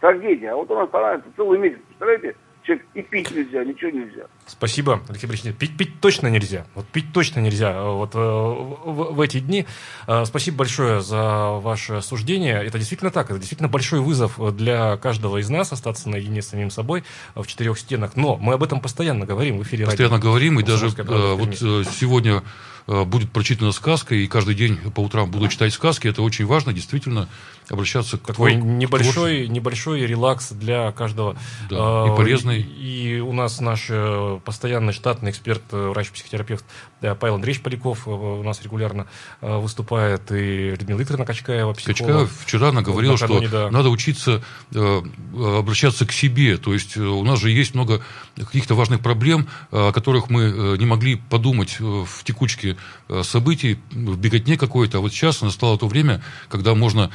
трагедия. 0.00 0.52
А 0.52 0.56
вот 0.56 0.70
он 0.70 0.84
останавливается 0.84 1.30
целый 1.36 1.58
месяц. 1.58 1.80
Представляете? 1.88 2.36
Человек 2.70 2.86
и 2.94 3.02
пить 3.02 3.30
нельзя, 3.32 3.64
ничего 3.64 3.90
нельзя. 3.90 4.26
Спасибо, 4.46 5.02
Алексей 5.08 5.26
Борисович. 5.26 5.56
Пить, 5.56 5.76
пить 5.76 6.00
точно 6.00 6.28
нельзя. 6.28 6.66
Вот 6.76 6.86
пить 6.86 7.12
точно 7.12 7.40
нельзя 7.40 7.72
э, 7.72 7.92
вот 7.92 8.14
э, 8.14 8.18
в, 8.18 9.14
в 9.14 9.20
эти 9.20 9.40
дни. 9.40 9.66
Э, 10.06 10.24
спасибо 10.24 10.58
большое 10.58 11.00
за 11.00 11.58
ваше 11.58 12.00
суждение. 12.00 12.62
Это 12.64 12.78
действительно 12.78 13.10
так. 13.10 13.30
Это 13.30 13.38
действительно 13.38 13.68
большой 13.68 13.98
вызов 13.98 14.38
для 14.54 14.96
каждого 14.98 15.38
из 15.38 15.50
нас 15.50 15.72
остаться 15.72 16.08
наедине 16.08 16.42
с 16.42 16.48
самим 16.48 16.70
собой 16.70 17.02
в 17.34 17.44
четырех 17.46 17.76
стенах. 17.76 18.14
Но 18.14 18.36
мы 18.36 18.54
об 18.54 18.62
этом 18.62 18.80
постоянно 18.80 19.26
говорим 19.26 19.58
в 19.58 19.64
эфире. 19.64 19.86
Постоянно 19.86 20.16
радио. 20.16 20.28
говорим. 20.28 20.60
И 20.60 20.62
даже 20.62 20.90
вот 20.90 21.56
сегодня 21.56 22.44
будет 22.86 23.30
прочитана 23.30 23.72
сказка, 23.72 24.14
и 24.14 24.26
каждый 24.26 24.54
день 24.54 24.76
по 24.94 25.00
утрам 25.00 25.30
буду 25.30 25.48
читать 25.48 25.72
сказки. 25.72 26.08
Это 26.08 26.22
очень 26.22 26.46
важно, 26.46 26.72
действительно, 26.72 27.28
обращаться 27.70 28.18
к 28.18 28.22
Такой 28.22 28.54
твор... 28.54 28.64
небольшой, 28.64 29.48
небольшой 29.48 30.00
релакс 30.06 30.50
для 30.50 30.92
каждого. 30.92 31.36
Да, 31.70 32.06
и 32.06 32.16
полезный. 32.16 32.60
И 32.60 33.20
у 33.20 33.32
нас 33.32 33.60
наш 33.60 33.86
э, 33.88 34.40
постоянный 34.44 34.92
штатный 34.92 35.30
эксперт, 35.30 35.62
э, 35.70 35.88
врач-психотерапевт 35.90 36.64
Павел 37.00 37.36
Андреевич 37.36 37.62
Поляков 37.62 38.06
э, 38.06 38.10
у 38.10 38.42
нас 38.42 38.62
регулярно 38.62 39.06
выступает, 39.40 40.30
и 40.32 40.70
Людмила 40.70 40.98
Викторовна 40.98 41.24
Качкаева, 41.24 41.72
психолог. 41.72 41.96
Качкаева 41.96 42.26
вчера 42.44 42.72
наговорила, 42.72 43.16
что 43.16 43.40
да. 43.48 43.70
надо 43.70 43.88
учиться 43.90 44.42
обращаться 44.72 46.06
к 46.06 46.12
себе. 46.12 46.56
То 46.56 46.72
есть 46.72 46.96
у 46.96 47.22
нас 47.24 47.38
же 47.38 47.50
есть 47.50 47.74
много 47.74 48.02
каких-то 48.36 48.74
важных 48.74 49.00
проблем, 49.00 49.48
о 49.70 49.92
которых 49.92 50.28
мы 50.28 50.76
не 50.78 50.86
могли 50.86 51.16
подумать 51.16 51.78
в 51.78 52.24
текучке 52.24 52.76
событий, 53.22 53.78
в 53.90 54.18
беготне 54.18 54.56
какой-то. 54.56 54.98
А 54.98 55.00
вот 55.00 55.12
сейчас 55.12 55.40
настало 55.42 55.78
то 55.78 55.86
время, 55.86 56.22
когда 56.48 56.74
можно 56.74 57.10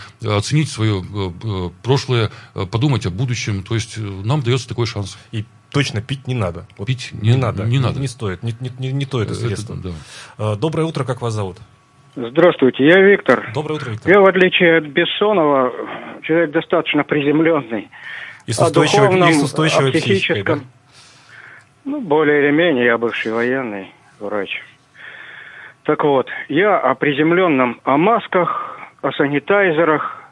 оценить 0.45 0.69
свое 0.69 1.01
э, 1.01 1.29
э, 1.43 1.69
прошлое, 1.83 2.29
э, 2.53 2.65
подумать 2.71 3.05
о 3.05 3.09
будущем. 3.09 3.63
То 3.63 3.75
есть 3.75 3.97
нам 3.97 4.41
дается 4.41 4.69
такой 4.69 4.85
шанс. 4.85 5.17
И 5.31 5.45
точно 5.71 6.01
пить 6.01 6.27
не 6.27 6.35
надо. 6.35 6.67
Вот 6.77 6.85
пить 6.85 7.09
не, 7.13 7.31
не 7.31 7.37
надо. 7.37 7.63
Не, 7.63 7.79
надо. 7.79 7.99
Не 7.99 8.07
стоит. 8.07 8.43
Не, 8.43 8.53
не, 8.59 8.71
не, 8.79 8.91
не 8.91 9.05
то 9.05 9.21
это 9.21 9.33
средство. 9.33 9.73
Это, 9.73 9.93
да. 10.37 10.55
Доброе 10.55 10.83
утро, 10.83 11.03
как 11.03 11.21
вас 11.21 11.33
зовут? 11.33 11.57
Здравствуйте, 12.15 12.85
я 12.85 13.01
Виктор. 13.01 13.51
Доброе 13.53 13.75
утро, 13.75 13.91
Виктор. 13.91 14.11
Я, 14.11 14.21
в 14.21 14.25
отличие 14.25 14.77
от 14.77 14.85
Бессонова, 14.85 15.73
человек 16.23 16.51
достаточно 16.51 17.03
приземленный. 17.03 17.89
И 18.45 18.53
с 18.53 18.59
устойчивой, 18.59 19.07
духовном, 19.07 19.29
и 19.29 19.33
с 19.33 19.43
устойчивой 19.43 19.91
психическом, 19.91 20.59
да? 20.59 20.65
ну, 21.83 21.99
более 21.99 22.43
или 22.43 22.51
менее, 22.51 22.85
я 22.85 22.97
бывший 22.97 23.33
военный 23.33 23.91
врач. 24.19 24.61
Так 25.83 26.03
вот, 26.03 26.27
я 26.47 26.77
о 26.77 26.93
приземленном, 26.93 27.81
о 27.83 27.97
масках, 27.97 28.79
о 29.01 29.11
санитайзерах, 29.11 30.24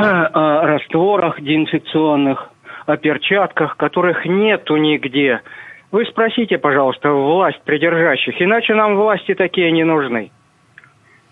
растворах 0.00 1.40
деинфекционных, 1.40 2.50
о 2.86 2.96
перчатках, 2.96 3.76
которых 3.76 4.24
нету 4.24 4.76
нигде. 4.76 5.40
Вы 5.92 6.04
спросите, 6.06 6.58
пожалуйста, 6.58 7.10
власть 7.10 7.60
придержащих, 7.62 8.40
иначе 8.40 8.74
нам 8.74 8.96
власти 8.96 9.34
такие 9.34 9.72
не 9.72 9.84
нужны. 9.84 10.30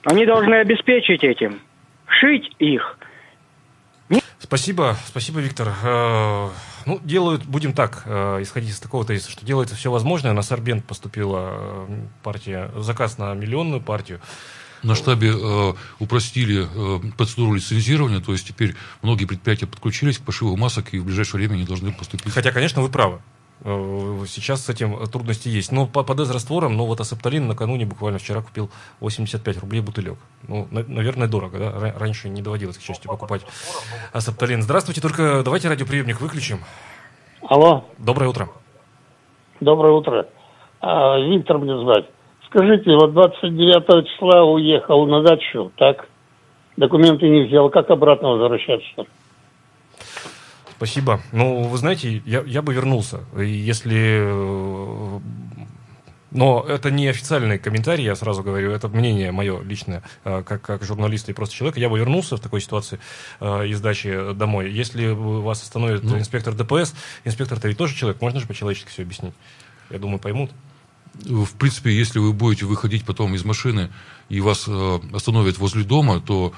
Они 0.05 0.27
должны 0.27 0.55
обеспечить 0.55 1.25
этим, 1.25 1.61
шить 2.07 2.51
их. 2.59 2.99
Спасибо, 4.39 4.97
спасибо, 5.05 5.41
Виктор. 5.41 5.69
Э, 5.85 6.49
ну, 6.87 7.01
делают, 7.03 7.45
будем 7.45 7.73
так, 7.75 8.05
э, 8.07 8.39
исходить 8.41 8.71
из 8.71 8.81
такого 8.81 9.05
тезиса, 9.05 9.31
что 9.31 9.45
делается 9.45 9.75
все 9.75 9.91
возможное. 9.91 10.33
На 10.33 10.43
Сорбент 10.43 10.85
поступила 10.85 11.51
э, 11.53 11.87
партия, 12.23 12.71
заказ 12.77 13.19
на 13.19 13.35
миллионную 13.35 13.83
партию. 13.83 14.21
На 14.83 14.95
штабе 14.95 15.33
э, 15.33 15.73
упростили 15.99 16.67
э, 16.67 17.01
процедуру 17.17 17.55
лицензирования, 17.55 18.21
то 18.21 18.33
есть 18.33 18.47
теперь 18.47 18.75
многие 19.03 19.25
предприятия 19.25 19.67
подключились 19.67 20.19
к 20.19 20.23
пошиву 20.23 20.57
масок 20.57 20.95
и 20.95 20.99
в 20.99 21.05
ближайшее 21.05 21.41
время 21.41 21.55
они 21.55 21.65
должны 21.65 21.93
поступить. 21.93 22.33
Хотя, 22.33 22.53
конечно, 22.53 22.83
вы 22.83 22.89
правы. 22.89 23.21
Э, 23.65 24.25
сейчас 24.29 24.65
с 24.65 24.69
этим 24.69 25.07
трудности 25.07 25.49
есть. 25.49 25.73
Но 25.73 25.87
по, 25.87 26.05
по 26.05 26.15
дезрастворам, 26.15 26.77
ну 26.77 26.87
вот 26.87 27.01
асептолин 27.01 27.47
накануне 27.49 27.87
буквально 27.87 28.19
вчера 28.19 28.41
купил 28.41 28.71
85 29.01 29.59
рублей 29.59 29.81
бутылек. 29.81 30.19
Ну, 30.47 30.69
на, 30.71 30.85
наверное, 30.85 31.29
дорого, 31.29 31.59
да? 31.59 31.95
Раньше 31.99 32.29
не 32.29 32.43
доводилось, 32.43 32.79
к 32.79 32.83
счастью, 32.83 33.11
покупать 33.11 33.43
асептолин. 34.13 34.63
Здравствуйте, 34.63 35.01
только 35.01 35.43
давайте 35.43 35.69
радиоприемник 35.69 36.21
выключим. 36.21 36.61
Алло. 37.43 37.85
Доброе 37.99 38.29
утро. 38.29 38.49
Доброе 39.61 39.93
утро. 39.93 40.29
А, 40.81 41.19
Виктор 41.19 41.59
мне 41.59 41.77
звать. 41.79 42.07
Скажите, 42.49 42.95
вот 42.95 43.13
29 43.13 44.09
числа 44.09 44.45
уехал 44.45 45.07
на 45.07 45.23
дачу, 45.23 45.71
так? 45.77 46.09
Документы 46.77 47.29
не 47.29 47.47
взял, 47.47 47.69
как 47.69 47.91
обратно 47.91 48.31
возвращаться? 48.31 49.05
Спасибо. 50.77 51.21
Ну, 51.33 51.65
вы 51.65 51.77
знаете, 51.77 52.23
я, 52.25 52.43
я 52.47 52.63
бы 52.63 52.73
вернулся. 52.73 53.25
Если... 53.37 54.21
Э, 54.23 55.19
но 56.31 56.65
это 56.67 56.91
не 56.91 57.09
официальный 57.09 57.59
комментарий, 57.59 58.05
я 58.05 58.15
сразу 58.15 58.43
говорю, 58.43 58.71
это 58.71 58.89
мнение 58.89 59.33
мое 59.33 59.61
личное, 59.63 60.03
э, 60.25 60.43
как, 60.47 60.63
как 60.63 60.85
журналиста 60.85 61.33
и 61.33 61.35
просто 61.35 61.55
человека. 61.55 61.81
Я 61.81 61.89
бы 61.89 61.99
вернулся 61.99 62.37
в 62.37 62.41
такой 62.41 62.61
ситуации 62.61 63.01
э, 63.41 63.67
из 63.67 63.81
дачи 63.81 64.33
домой. 64.35 64.71
Если 64.71 65.09
вас 65.09 65.63
остановит 65.63 66.05
ну. 66.05 66.17
инспектор 66.17 66.55
ДПС, 66.55 66.95
инспектор-то 67.25 67.69
ведь 67.69 67.77
тоже 67.77 67.95
человек, 67.95 68.23
можно 68.23 68.41
же 68.41 68.47
по-человечески 68.47 68.89
все 68.89 69.03
объяснить. 69.03 69.35
Я 69.91 69.99
думаю, 69.99 70.19
поймут. 70.19 70.51
В 71.25 71.55
принципе, 71.59 71.91
если 71.91 72.19
вы 72.19 72.33
будете 72.33 72.65
выходить 72.65 73.05
потом 73.05 73.35
из 73.35 73.45
машины 73.45 73.91
и 74.29 74.41
вас 74.41 74.69
остановят 75.13 75.59
возле 75.59 75.85
дома, 75.85 76.21
то 76.21 76.53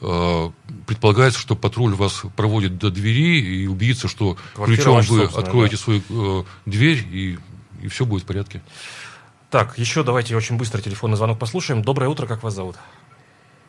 Э, 0.00 0.50
предполагается, 0.86 1.40
что 1.40 1.54
патруль 1.56 1.94
вас 1.94 2.22
проводит 2.36 2.78
до 2.78 2.90
двери 2.90 3.40
и 3.40 3.66
убедится, 3.66 4.08
что 4.08 4.36
Квартира 4.54 4.76
ключом 4.76 5.00
вы 5.00 5.24
откроете 5.24 5.76
да. 5.76 5.82
свою 5.82 6.00
э, 6.10 6.44
дверь, 6.66 6.98
и, 7.10 7.38
и 7.82 7.88
все 7.88 8.04
будет 8.04 8.24
в 8.24 8.26
порядке. 8.26 8.60
Так, 9.50 9.78
еще 9.78 10.02
давайте 10.02 10.36
очень 10.36 10.58
быстро 10.58 10.80
телефонный 10.80 11.16
звонок 11.16 11.38
послушаем. 11.38 11.82
Доброе 11.82 12.08
утро, 12.08 12.26
как 12.26 12.42
вас 12.42 12.54
зовут? 12.54 12.76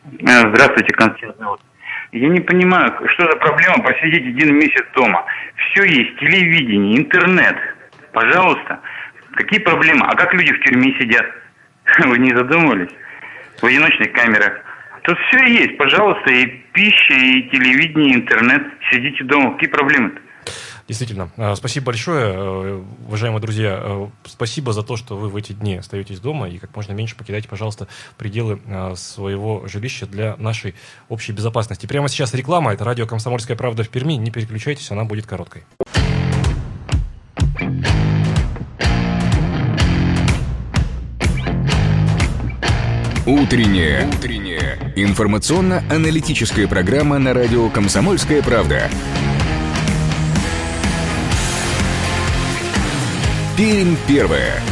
Э, 0.04 0.40
здравствуйте, 0.50 0.92
Константин. 0.92 1.32
Я 2.12 2.28
не 2.28 2.40
понимаю, 2.40 2.92
что 3.14 3.30
за 3.30 3.36
проблема 3.36 3.82
посидеть 3.82 4.26
один 4.26 4.56
месяц 4.56 4.84
дома. 4.94 5.24
Все 5.70 5.84
есть, 5.84 6.18
телевидение, 6.18 6.98
интернет. 6.98 7.56
Пожалуйста. 8.12 8.80
Какие 9.38 9.60
проблемы? 9.60 10.04
А 10.04 10.16
как 10.16 10.34
люди 10.34 10.52
в 10.52 10.60
тюрьме 10.64 10.92
сидят? 10.98 11.24
Вы 12.06 12.18
не 12.18 12.34
задумывались? 12.34 12.90
В 13.62 13.64
одиночных 13.64 14.12
камерах. 14.12 14.52
Тут 15.04 15.16
все 15.28 15.46
есть, 15.46 15.78
пожалуйста, 15.78 16.28
и 16.32 16.46
пища, 16.72 17.14
и 17.14 17.48
телевидение, 17.48 18.14
и 18.14 18.16
интернет. 18.16 18.62
Сидите 18.90 19.22
дома, 19.22 19.52
какие 19.52 19.70
проблемы-то? 19.70 20.20
Действительно. 20.88 21.30
А, 21.36 21.54
спасибо 21.54 21.86
большое, 21.86 22.34
э, 22.34 22.82
уважаемые 23.06 23.40
друзья. 23.40 23.78
Э, 23.80 24.08
спасибо 24.24 24.72
за 24.72 24.82
то, 24.82 24.96
что 24.96 25.16
вы 25.16 25.28
в 25.28 25.36
эти 25.36 25.52
дни 25.52 25.76
остаетесь 25.76 26.18
дома 26.18 26.48
и 26.48 26.58
как 26.58 26.74
можно 26.74 26.92
меньше 26.92 27.14
покидайте, 27.14 27.48
пожалуйста, 27.48 27.86
пределы 28.16 28.60
э, 28.66 28.94
своего 28.96 29.68
жилища 29.68 30.06
для 30.06 30.34
нашей 30.36 30.74
общей 31.08 31.30
безопасности. 31.30 31.86
Прямо 31.86 32.08
сейчас 32.08 32.34
реклама. 32.34 32.72
Это 32.72 32.84
радио 32.84 33.06
«Комсомольская 33.06 33.56
правда» 33.56 33.84
в 33.84 33.88
Перми. 33.88 34.14
Не 34.14 34.32
переключайтесь, 34.32 34.90
она 34.90 35.04
будет 35.04 35.26
короткой. 35.26 35.62
Утренняя. 43.28 44.08
Утренняя. 44.08 44.78
Информационно-аналитическая 44.96 46.66
программа 46.66 47.18
на 47.18 47.34
радио 47.34 47.68
«Комсомольская 47.68 48.40
правда». 48.40 48.88
Пермь 53.54 53.96
первая. 54.06 54.62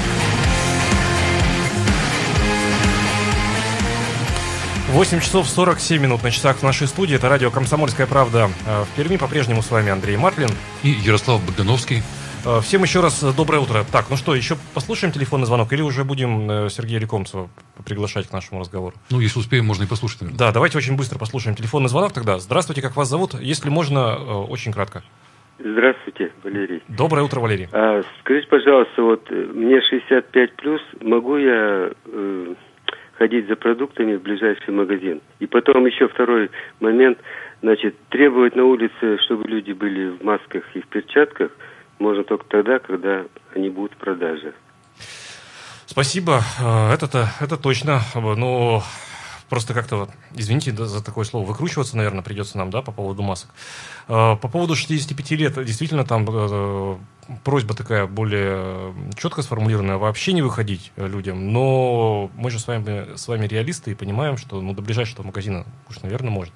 Восемь 4.93 5.21
часов 5.21 5.47
сорок 5.51 5.79
семь 5.79 6.01
минут 6.01 6.23
на 6.23 6.31
часах 6.31 6.57
в 6.57 6.63
нашей 6.63 6.87
студии. 6.87 7.17
Это 7.17 7.29
радио 7.29 7.51
«Комсомольская 7.51 8.07
правда» 8.07 8.51
в 8.65 8.89
Перми. 8.97 9.19
По-прежнему 9.19 9.63
с 9.63 9.71
вами 9.71 9.93
Андрей 9.93 10.17
Мартлин. 10.17 10.49
И 10.83 10.89
Ярослав 10.89 11.45
Богдановский. 11.45 12.03
Э, 12.47 12.61
всем 12.61 12.83
еще 12.85 13.01
раз 13.01 13.25
э, 13.25 13.37
доброе 13.37 13.59
утро. 13.59 13.83
Так, 13.91 14.07
ну 14.09 14.15
что, 14.15 14.33
еще 14.33 14.55
послушаем 14.73 15.13
телефонный 15.13 15.47
звонок 15.47 15.73
или 15.73 15.83
уже 15.83 16.05
будем 16.05 16.49
э, 16.49 16.69
Сергея 16.69 17.01
Лекомцева 17.01 17.49
приглашать 17.85 18.29
к 18.29 18.33
нашему 18.33 18.61
разговору? 18.61 18.95
Ну, 19.11 19.19
если 19.19 19.41
успеем, 19.41 19.67
можно 19.67 19.83
и 19.83 19.89
послушать. 19.89 20.21
Наверное. 20.21 20.39
Да, 20.39 20.53
давайте 20.53 20.79
очень 20.79 20.97
быстро 20.97 21.19
послушаем 21.19 21.57
телефонный 21.57 21.89
звонок 21.89 22.13
тогда. 22.13 22.39
Здравствуйте, 22.39 22.83
как 22.83 22.95
вас 22.95 23.09
зовут? 23.09 23.35
Если 23.35 23.69
можно, 23.69 24.45
очень 24.45 24.73
кратко. 24.73 25.03
Здравствуйте, 25.59 26.31
Валерий. 26.45 26.85
Доброе 26.87 27.23
утро, 27.23 27.41
Валерий. 27.41 27.67
А, 27.73 28.03
скажите, 28.21 28.47
пожалуйста, 28.47 29.03
вот 29.03 29.29
мне 29.29 29.81
65 29.81 30.53
плюс, 30.55 30.81
могу 31.01 31.39
я 31.39 31.91
э, 32.05 32.55
ходить 33.15 33.49
за 33.49 33.57
продуктами 33.57 34.15
в 34.15 34.23
ближайший 34.23 34.73
магазин? 34.73 35.21
И 35.41 35.47
потом 35.47 35.85
еще 35.87 36.07
второй 36.07 36.51
момент, 36.79 37.19
значит, 37.61 37.97
требовать 38.11 38.55
на 38.55 38.67
улице, 38.67 39.19
чтобы 39.25 39.49
люди 39.49 39.73
были 39.73 40.11
в 40.11 40.23
масках 40.23 40.63
и 40.75 40.81
в 40.81 40.87
перчатках– 40.87 41.51
можно 41.99 42.25
только 42.25 42.45
тогда, 42.47 42.79
когда 42.79 43.25
они 43.55 43.69
будут 43.71 43.95
в 43.95 43.97
продаже. 43.97 44.55
Спасибо. 45.87 46.43
Э, 46.61 46.93
это-то, 46.93 47.31
это 47.41 47.57
точно. 47.57 48.03
Но 48.15 48.83
просто 49.49 49.75
как-то, 49.75 49.97
вот, 49.97 50.11
извините 50.35 50.73
за 50.73 51.03
такое 51.03 51.25
слово, 51.25 51.47
выкручиваться, 51.47 51.97
наверное, 51.97 52.23
придется 52.23 52.59
нам, 52.59 52.71
да, 52.71 52.83
по 52.83 52.93
поводу 52.93 53.23
масок. 53.23 53.51
Э, 54.09 54.37
по 54.37 54.49
поводу 54.49 54.75
65 54.75 55.31
лет, 55.33 55.65
действительно, 55.65 56.05
там 56.05 56.27
э, 56.29 56.97
просьба 57.45 57.75
такая 57.75 58.07
более 58.07 58.95
четко 59.17 59.43
сформулированная, 59.43 59.97
вообще 59.97 60.33
не 60.33 60.43
выходить 60.43 60.93
людям, 60.97 61.53
но 61.53 62.31
мы 62.37 62.51
же 62.51 62.59
с 62.59 62.67
вами, 62.67 63.17
с 63.17 63.27
вами 63.29 63.47
реалисты 63.47 63.93
и 63.93 63.95
понимаем, 63.95 64.37
что 64.37 64.61
ну, 64.61 64.75
до 64.75 64.83
ближайшего 64.83 65.23
магазина 65.23 65.65
уж, 65.89 66.01
наверное, 66.03 66.31
может. 66.31 66.53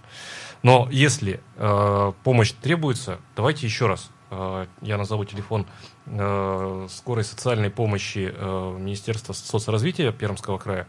Но 0.62 0.88
если 0.90 1.40
э, 1.56 2.12
помощь 2.24 2.52
требуется, 2.52 3.18
давайте 3.34 3.66
еще 3.66 3.86
раз 3.86 4.10
Э, 4.10 4.19
я 4.30 4.96
назову 4.96 5.24
телефон 5.24 5.66
э, 6.06 6.86
скорой 6.88 7.24
социальной 7.24 7.70
помощи 7.70 8.32
э, 8.32 8.76
Министерства 8.78 9.32
соцразвития 9.32 10.12
Пермского 10.12 10.58
края. 10.58 10.86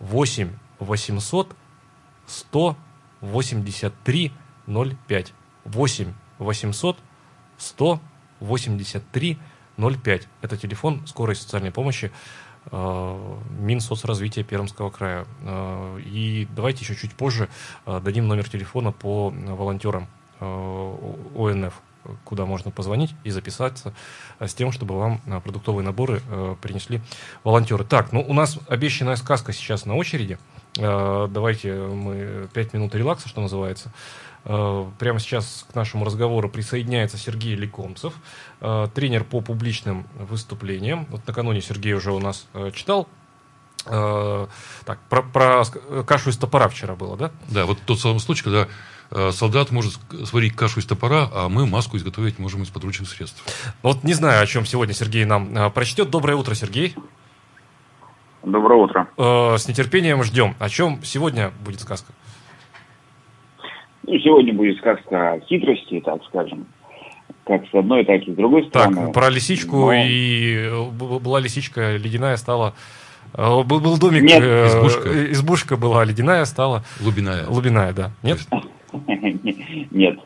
8 0.00 0.50
800 0.78 1.54
183 2.26 4.32
05 4.66 5.34
8 5.64 6.12
800 6.38 6.96
183 7.58 9.38
05 9.76 10.28
это 10.40 10.56
телефон 10.56 11.06
скорой 11.06 11.36
социальной 11.36 11.72
помощи 11.72 12.10
Минсоцразвития 12.70 14.44
Пермского 14.44 14.90
края. 14.90 15.26
И 16.04 16.46
давайте 16.54 16.84
еще 16.84 16.94
чуть 16.94 17.14
позже 17.14 17.48
дадим 17.86 18.28
номер 18.28 18.48
телефона 18.48 18.92
по 18.92 19.30
волонтерам 19.30 20.06
ОНФ 20.40 21.82
куда 22.24 22.46
можно 22.46 22.70
позвонить 22.70 23.14
и 23.24 23.30
записаться 23.30 23.94
э, 24.38 24.46
с 24.46 24.54
тем, 24.54 24.72
чтобы 24.72 24.98
вам 24.98 25.20
э, 25.26 25.40
продуктовые 25.40 25.84
наборы 25.84 26.22
э, 26.28 26.56
принесли 26.60 27.00
волонтеры. 27.44 27.84
Так, 27.84 28.12
ну 28.12 28.24
у 28.26 28.34
нас 28.34 28.58
обещанная 28.68 29.16
сказка 29.16 29.52
сейчас 29.52 29.84
на 29.86 29.96
очереди. 29.96 30.38
Давайте 30.76 31.74
мы 31.74 32.48
пять 32.52 32.72
минут 32.72 32.94
релакса, 32.94 33.28
что 33.28 33.40
называется. 33.40 33.92
Прямо 34.44 35.18
сейчас 35.18 35.66
к 35.68 35.74
нашему 35.74 36.04
разговору 36.04 36.48
присоединяется 36.48 37.16
Сергей 37.16 37.56
Лекомцев, 37.56 38.14
тренер 38.60 39.24
по 39.24 39.40
публичным 39.40 40.06
выступлениям. 40.14 41.06
Вот 41.10 41.26
накануне 41.26 41.62
Сергей 41.62 41.94
уже 41.94 42.12
у 42.12 42.20
нас 42.20 42.46
читал 42.74 43.08
так, 43.84 44.98
про, 45.08 45.22
про 45.22 45.64
кашу 46.06 46.30
из 46.30 46.36
топора 46.36 46.68
вчера 46.68 46.94
было, 46.94 47.16
да? 47.16 47.32
Да, 47.48 47.66
вот 47.66 47.78
тот 47.84 47.98
самый 47.98 48.20
случай, 48.20 48.44
когда 48.44 48.68
Э, 48.68 48.68
солдат 49.32 49.70
может 49.70 49.94
сварить 50.24 50.54
кашу 50.54 50.80
из 50.80 50.86
топора, 50.86 51.28
а 51.32 51.48
мы 51.48 51.66
маску 51.66 51.96
изготовить 51.96 52.38
можем 52.38 52.62
из 52.62 52.68
подручных 52.68 53.08
средств. 53.08 53.42
Вот 53.82 54.04
не 54.04 54.12
знаю, 54.12 54.42
о 54.42 54.46
чем 54.46 54.66
сегодня 54.66 54.94
Сергей 54.94 55.24
нам 55.24 55.56
э, 55.56 55.70
прочтет. 55.70 56.10
Доброе 56.10 56.36
утро, 56.36 56.54
Сергей. 56.54 56.94
Доброе 58.42 58.80
утро. 58.80 59.08
Э, 59.16 59.56
с 59.58 59.66
нетерпением 59.68 60.22
ждем. 60.22 60.54
О 60.58 60.68
чем 60.68 61.02
сегодня 61.02 61.52
будет 61.64 61.80
сказка? 61.80 62.12
Ну, 64.06 64.18
сегодня 64.18 64.52
будет 64.54 64.78
сказка 64.78 65.32
о 65.32 65.40
хитрости, 65.40 66.00
так 66.04 66.22
скажем. 66.28 66.66
Как 67.46 67.62
с 67.70 67.74
одной, 67.74 68.04
так 68.04 68.22
и 68.22 68.32
с 68.32 68.34
другой 68.36 68.66
стороны. 68.68 69.06
Так, 69.06 69.14
про 69.14 69.30
лисичку 69.30 69.86
Но... 69.86 69.92
и 69.94 70.70
была 70.90 71.40
лисичка 71.40 71.96
ледяная, 71.96 72.36
стала 72.36 72.74
Э, 73.34 73.62
Был, 73.62 73.80
был 73.80 73.98
домик, 73.98 74.22
Нет. 74.22 74.42
э, 74.42 74.66
Избушка. 74.68 75.32
избушка 75.32 75.76
была 75.76 76.04
ледяная, 76.04 76.44
стала 76.44 76.84
Лубиная. 77.00 77.46
лубиная, 77.46 77.92
да. 77.92 78.10
Нет? 78.22 78.38
Нет. 79.90 80.18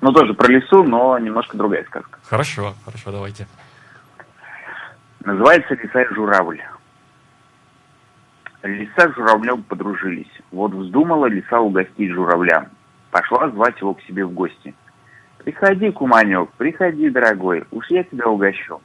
Ну, 0.00 0.12
тоже 0.12 0.34
про 0.34 0.48
лесу, 0.48 0.82
но 0.84 1.18
немножко 1.18 1.56
другая 1.56 1.84
сказка. 1.84 2.18
Хорошо, 2.24 2.74
хорошо, 2.84 3.12
давайте. 3.12 3.46
Называется 5.24 5.74
«Лиса 5.74 6.02
и 6.02 6.14
журавль». 6.14 6.62
Лиса 8.62 9.10
с 9.10 9.14
журавлем 9.14 9.62
подружились. 9.62 10.30
Вот 10.50 10.72
вздумала 10.72 11.26
лиса 11.26 11.60
угостить 11.60 12.10
журавля. 12.10 12.68
Пошла 13.10 13.48
звать 13.50 13.80
его 13.80 13.94
к 13.94 14.02
себе 14.02 14.24
в 14.24 14.32
гости. 14.32 14.74
«Приходи, 15.38 15.90
куманек, 15.92 16.50
приходи, 16.56 17.08
дорогой, 17.08 17.64
уж 17.70 17.86
я 17.90 18.02
тебя 18.04 18.26
угощу». 18.26 18.80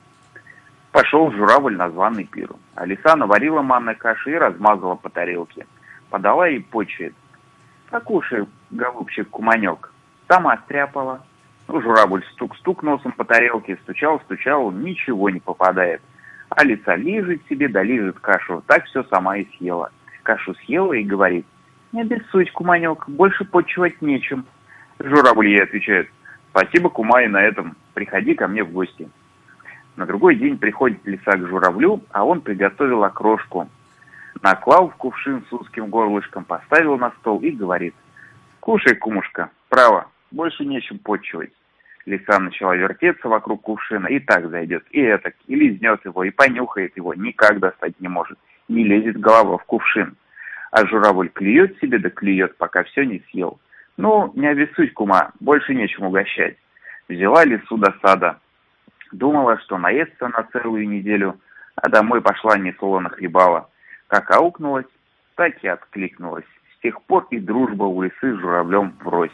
Пошел 0.91 1.31
журавль 1.31 1.75
на 1.75 1.89
званый 1.89 2.25
пир. 2.25 2.49
А 2.75 2.85
лиса 2.85 3.15
наварила 3.15 3.61
манной 3.61 3.95
каши 3.95 4.31
и 4.31 4.35
размазала 4.35 4.95
по 4.95 5.09
тарелке. 5.09 5.65
Подала 6.09 6.49
и 6.49 6.59
почует. 6.59 7.15
«Покушай, 7.91 8.47
голубчик, 8.71 9.29
куманек». 9.29 9.91
Сама 10.29 10.57
стряпала. 10.63 11.21
Ну, 11.67 11.81
журавль 11.81 12.23
стук-стук 12.31 12.83
носом 12.83 13.11
по 13.11 13.25
тарелке, 13.25 13.77
стучал-стучал, 13.83 14.71
ничего 14.71 15.29
не 15.29 15.41
попадает. 15.41 16.01
А 16.49 16.63
лиса 16.63 16.95
лижет 16.95 17.41
себе, 17.49 17.67
да 17.67 17.83
лижет 17.83 18.17
кашу. 18.19 18.63
Так 18.65 18.85
все 18.85 19.03
сама 19.03 19.37
и 19.37 19.47
съела. 19.57 19.91
Кашу 20.23 20.55
съела 20.55 20.93
и 20.93 21.03
говорит, 21.03 21.45
не 21.91 22.01
обессудь, 22.01 22.51
куманек, 22.51 23.09
больше 23.09 23.43
почивать 23.43 24.01
нечем. 24.01 24.45
Журавль 24.99 25.49
ей 25.49 25.61
отвечает, 25.61 26.09
спасибо, 26.51 26.89
кума, 26.89 27.23
и 27.23 27.27
на 27.27 27.41
этом. 27.41 27.75
Приходи 27.93 28.35
ко 28.35 28.47
мне 28.47 28.63
в 28.63 28.71
гости. 28.71 29.09
На 29.97 30.05
другой 30.05 30.37
день 30.37 30.57
приходит 30.57 31.05
лиса 31.05 31.33
к 31.33 31.45
журавлю, 31.45 32.01
а 32.11 32.23
он 32.23 32.39
приготовил 32.39 33.03
окрошку. 33.03 33.67
Наклал 34.41 34.89
в 34.89 34.95
кувшин 34.95 35.45
с 35.49 35.53
узким 35.53 35.87
горлышком, 35.87 36.45
поставил 36.45 36.97
на 36.97 37.11
стол 37.19 37.39
и 37.41 37.51
говорит, 37.51 37.93
кушай, 38.59 38.95
кумушка, 38.95 39.51
право, 39.69 40.07
больше 40.31 40.65
нечем 40.65 40.97
почивать. 40.97 41.51
Лиса 42.07 42.39
начала 42.39 42.75
вертеться 42.75 43.29
вокруг 43.29 43.61
кувшина, 43.61 44.07
и 44.07 44.19
так 44.19 44.49
зайдет, 44.49 44.83
и 44.89 44.99
этак, 44.99 45.35
и 45.45 45.53
лизнет 45.53 46.03
его, 46.03 46.23
и 46.23 46.31
понюхает 46.31 46.97
его, 46.97 47.13
никак 47.13 47.59
достать 47.59 47.99
не 47.99 48.07
может, 48.07 48.39
не 48.67 48.83
лезет 48.83 49.19
голова 49.19 49.59
в 49.59 49.65
кувшин. 49.65 50.15
А 50.71 50.87
журавль 50.87 51.29
клюет 51.29 51.77
себе 51.79 51.99
да 51.99 52.09
клюет, 52.09 52.57
пока 52.57 52.83
все 52.83 53.03
не 53.03 53.21
съел. 53.29 53.59
Ну, 53.97 54.31
не 54.35 54.47
обессудь, 54.47 54.93
кума, 54.93 55.31
больше 55.39 55.75
нечем 55.75 56.05
угощать. 56.05 56.57
Взяла 57.07 57.45
лису 57.45 57.77
до 57.77 57.93
сада. 58.01 58.39
Думала, 59.11 59.59
что 59.59 59.77
наестся 59.77 60.29
на 60.29 60.43
целую 60.51 60.87
неделю, 60.87 61.39
а 61.75 61.89
домой 61.89 62.21
пошла 62.21 62.57
несолоно 62.57 63.09
хлебала. 63.09 63.69
Как 64.11 64.29
аукнулась, 64.31 64.87
так 65.35 65.63
и 65.63 65.69
откликнулась. 65.69 66.43
С 66.77 66.81
тех 66.81 67.01
пор 67.03 67.27
и 67.31 67.39
дружба 67.39 67.85
у 67.85 68.01
лисы 68.01 68.35
с 68.35 68.39
журавлем 68.41 68.93
врозь. 69.05 69.31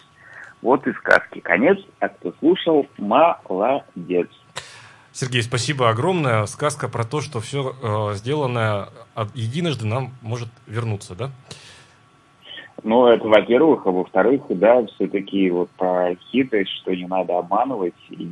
Вот 0.61 0.85
и 0.85 0.93
сказки. 0.93 1.39
Конец. 1.39 1.79
А 1.99 2.09
кто 2.09 2.31
слушал, 2.33 2.85
молодец. 2.99 4.29
Сергей, 5.11 5.41
спасибо 5.41 5.89
огромное. 5.89 6.45
Сказка 6.45 6.89
про 6.89 7.05
то, 7.05 7.21
что 7.21 7.39
все 7.39 7.73
сделанное 8.13 8.89
от- 9.15 9.35
единожды 9.35 9.87
нам 9.87 10.11
может 10.21 10.49
вернуться, 10.67 11.15
да? 11.15 11.31
Ну, 12.83 13.07
это 13.07 13.27
во-первых, 13.27 13.87
а 13.87 13.89
во-вторых, 13.89 14.43
да, 14.49 14.85
все-таки 14.85 15.49
вот 15.49 15.71
про 15.71 16.13
хитрость, 16.29 16.69
что 16.81 16.95
не 16.95 17.07
надо 17.07 17.39
обманывать, 17.39 17.95
и 18.11 18.29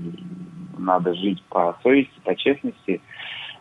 надо 0.78 1.16
жить 1.16 1.42
по 1.50 1.76
совести, 1.82 2.20
по 2.24 2.36
честности. 2.36 3.02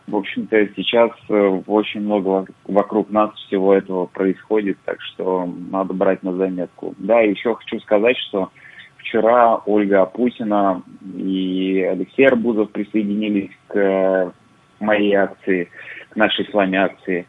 В 0.07 0.15
общем-то, 0.15 0.67
сейчас 0.75 1.11
э, 1.29 1.61
очень 1.65 2.01
много 2.01 2.29
вок- 2.29 2.53
вокруг 2.65 3.09
нас 3.09 3.33
всего 3.47 3.73
этого 3.73 4.05
происходит, 4.05 4.77
так 4.85 5.01
что 5.01 5.51
надо 5.71 5.93
брать 5.93 6.21
на 6.21 6.33
заметку. 6.33 6.93
Да, 6.99 7.21
еще 7.21 7.55
хочу 7.55 7.79
сказать, 7.79 8.15
что 8.29 8.51
вчера 8.97 9.57
Ольга 9.65 10.03
Апутина 10.03 10.83
и 11.15 11.81
Алексей 11.81 12.27
Арбузов 12.27 12.71
присоединились 12.71 13.49
к 13.67 14.33
моей 14.79 15.15
акции, 15.15 15.69
к 16.09 16.15
нашей 16.15 16.45
с 16.45 16.53
вами 16.53 16.77
акции. 16.77 17.25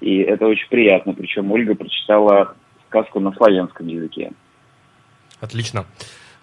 И 0.00 0.18
это 0.18 0.46
очень 0.46 0.68
приятно. 0.68 1.14
Причем 1.14 1.50
Ольга 1.50 1.74
прочитала 1.74 2.54
сказку 2.88 3.18
на 3.18 3.32
славянском 3.32 3.88
языке. 3.88 4.32
Отлично. 5.40 5.84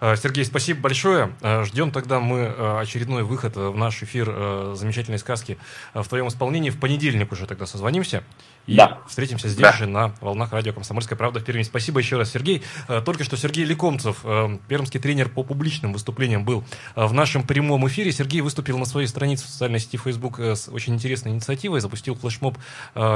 Э, 0.00 0.16
Сергей, 0.16 0.44
спасибо 0.44 0.80
большое. 0.80 1.32
Э, 1.40 1.64
Ждем 1.64 1.90
тогда 1.90 2.20
мы 2.20 2.38
э, 2.38 2.78
очередной 2.80 3.24
выход 3.24 3.56
в 3.56 3.76
наш 3.76 4.02
эфир 4.02 4.74
замечательной 4.74 5.18
сказки 5.18 5.58
в 5.94 6.06
твоем 6.06 6.28
исполнении. 6.28 6.70
В 6.70 6.78
понедельник 6.78 7.32
уже 7.32 7.46
тогда 7.46 7.66
созвонимся 7.66 8.22
и 8.68 8.76
Да. 8.76 8.98
встретимся 9.08 9.48
здесь 9.48 9.62
Да. 9.62 9.72
же 9.72 9.86
на 9.86 10.14
волнах 10.20 10.52
радио 10.52 10.72
«Комсомольская 10.74 11.16
правда» 11.18 11.40
в 11.40 11.44
Перми. 11.44 11.62
Спасибо 11.62 11.98
еще 12.00 12.18
раз, 12.18 12.30
Сергей. 12.30 12.62
Э, 12.86 13.00
Только 13.00 13.24
что 13.24 13.36
Сергей 13.36 13.64
Лекомцев, 13.64 14.18
э, 14.24 14.58
пермский 14.68 15.00
тренер 15.00 15.30
по 15.30 15.42
публичным 15.42 15.92
выступлениям, 15.94 16.44
был 16.44 16.64
э, 16.94 17.06
в 17.06 17.14
нашем 17.14 17.42
прямом 17.44 17.88
эфире. 17.88 18.12
Сергей 18.12 18.42
выступил 18.42 18.76
на 18.78 18.84
своей 18.84 19.06
странице 19.08 19.46
в 19.46 19.48
социальной 19.48 19.78
сети 19.80 19.96
Facebook 19.96 20.38
с 20.38 20.68
очень 20.68 20.94
интересной 20.94 21.32
инициативой, 21.32 21.80
запустил 21.80 22.14
флешмоб 22.14 22.58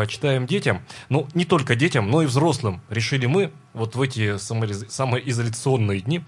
«Читаем 0.09 0.46
детям». 0.46 0.80
Ну, 1.11 1.28
не 1.34 1.44
только 1.44 1.74
детям, 1.76 2.11
но 2.11 2.22
и 2.22 2.26
взрослым. 2.26 2.80
Решили 2.88 3.26
мы 3.26 3.53
вот 3.74 3.94
в 3.94 4.00
эти 4.00 4.36
самоиз- 4.36 4.88
самоизоляционные 4.88 6.00
дни 6.00 6.24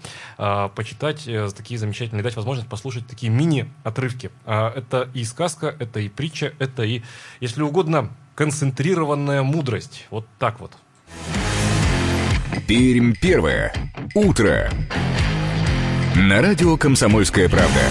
почитать 0.75 1.27
такие 1.57 1.79
замечательные, 1.79 2.23
дать 2.23 2.35
возможность 2.35 2.69
послушать 2.69 3.07
такие 3.07 3.31
мини-отрывки. 3.31 4.29
А, 4.45 4.71
это 4.75 5.09
и 5.13 5.23
сказка, 5.23 5.75
это 5.79 5.99
и 5.99 6.09
притча, 6.09 6.53
это 6.59 6.83
и, 6.83 7.01
если 7.39 7.61
угодно, 7.63 8.11
концентрированная 8.35 9.41
мудрость. 9.41 10.05
Вот 10.11 10.27
так 10.37 10.59
вот. 10.59 10.73
Пермь 12.67 13.13
первое. 13.19 13.73
Утро. 14.13 14.69
На 16.15 16.41
радио 16.41 16.77
«Комсомольская 16.77 17.49
правда». 17.49 17.81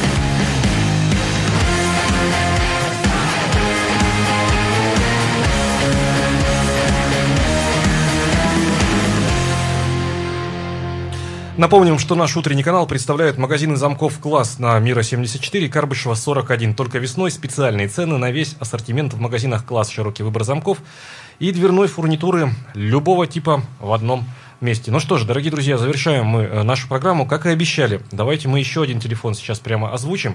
Напомним, 11.57 12.01
что 12.01 12.17
наш 12.17 12.37
утренний 12.37 12.65
канал 12.65 12.85
представляет 12.85 13.39
магазины 13.39 13.77
замков 13.77 14.19
«Класс» 14.19 14.59
на 14.59 14.77
Мира 14.81 15.03
74, 15.03 15.69
Карбышева 15.69 16.15
41. 16.15 16.75
Только 16.75 16.99
весной 16.99 17.31
специальные 17.31 17.87
цены 17.87 18.19
на 18.19 18.33
весь 18.33 18.57
ассортимент 18.59 19.15
в 19.15 19.21
магазинах 19.21 19.65
«Класс», 19.65 19.89
широкий 19.89 20.25
выбор 20.25 20.43
замков 20.43 20.79
и 21.39 21.53
дверной 21.53 21.87
фурнитуры 21.87 22.51
любого 22.75 23.29
типа 23.29 23.63
в 23.79 23.93
одном 23.93 24.25
месте. 24.61 24.91
Ну 24.91 24.99
что 24.99 25.17
ж, 25.17 25.25
дорогие 25.27 25.53
друзья, 25.53 25.79
завершаем 25.79 26.27
мы 26.27 26.43
э, 26.43 26.63
нашу 26.65 26.89
программу. 26.89 27.25
Как 27.25 27.47
и 27.47 27.51
обещали, 27.51 28.01
давайте 28.11 28.49
мы 28.49 28.59
еще 28.59 28.83
один 28.83 28.99
телефон 28.99 29.35
сейчас 29.35 29.61
прямо 29.61 29.93
озвучим. 29.95 30.35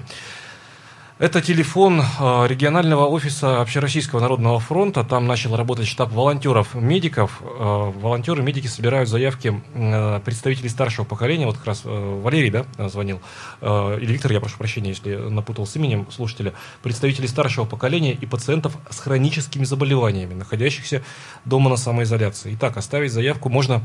Это 1.20 1.42
телефон 1.42 2.00
э, 2.00 2.46
регионального 2.46 3.06
офиса 3.06 3.60
Общероссийского 3.60 4.20
народного 4.20 4.58
фронта. 4.58 5.04
Там 5.04 5.26
начал 5.26 5.54
работать 5.54 5.86
штаб 5.86 6.12
волонтеров-медиков. 6.12 7.42
Э, 7.42 7.92
волонтеры, 7.94 8.42
медики 8.42 8.68
собирают 8.68 9.06
заявки 9.06 9.62
э, 9.74 10.20
представителей 10.24 10.70
старшего 10.70 11.04
поколения. 11.04 11.44
Вот 11.44 11.58
как 11.58 11.66
раз 11.66 11.82
Валерий, 11.84 12.48
да, 12.48 12.64
звонил. 12.88 13.20
Или 13.60 14.12
Виктор, 14.12 14.32
я 14.32 14.40
прошу 14.40 14.56
прощения, 14.56 14.88
если 14.88 15.14
напутал 15.14 15.66
с 15.66 15.76
именем 15.76 16.10
слушателя. 16.10 16.54
Представителей 16.82 17.28
старшего 17.28 17.66
поколения 17.66 18.12
и 18.14 18.24
пациентов 18.24 18.78
с 18.88 18.98
хроническими 18.98 19.64
заболеваниями, 19.64 20.32
находящихся 20.32 21.02
дома 21.44 21.68
на 21.68 21.76
самоизоляции. 21.76 22.54
Итак, 22.54 22.78
оставить 22.78 23.12
заявку 23.12 23.50
можно 23.50 23.82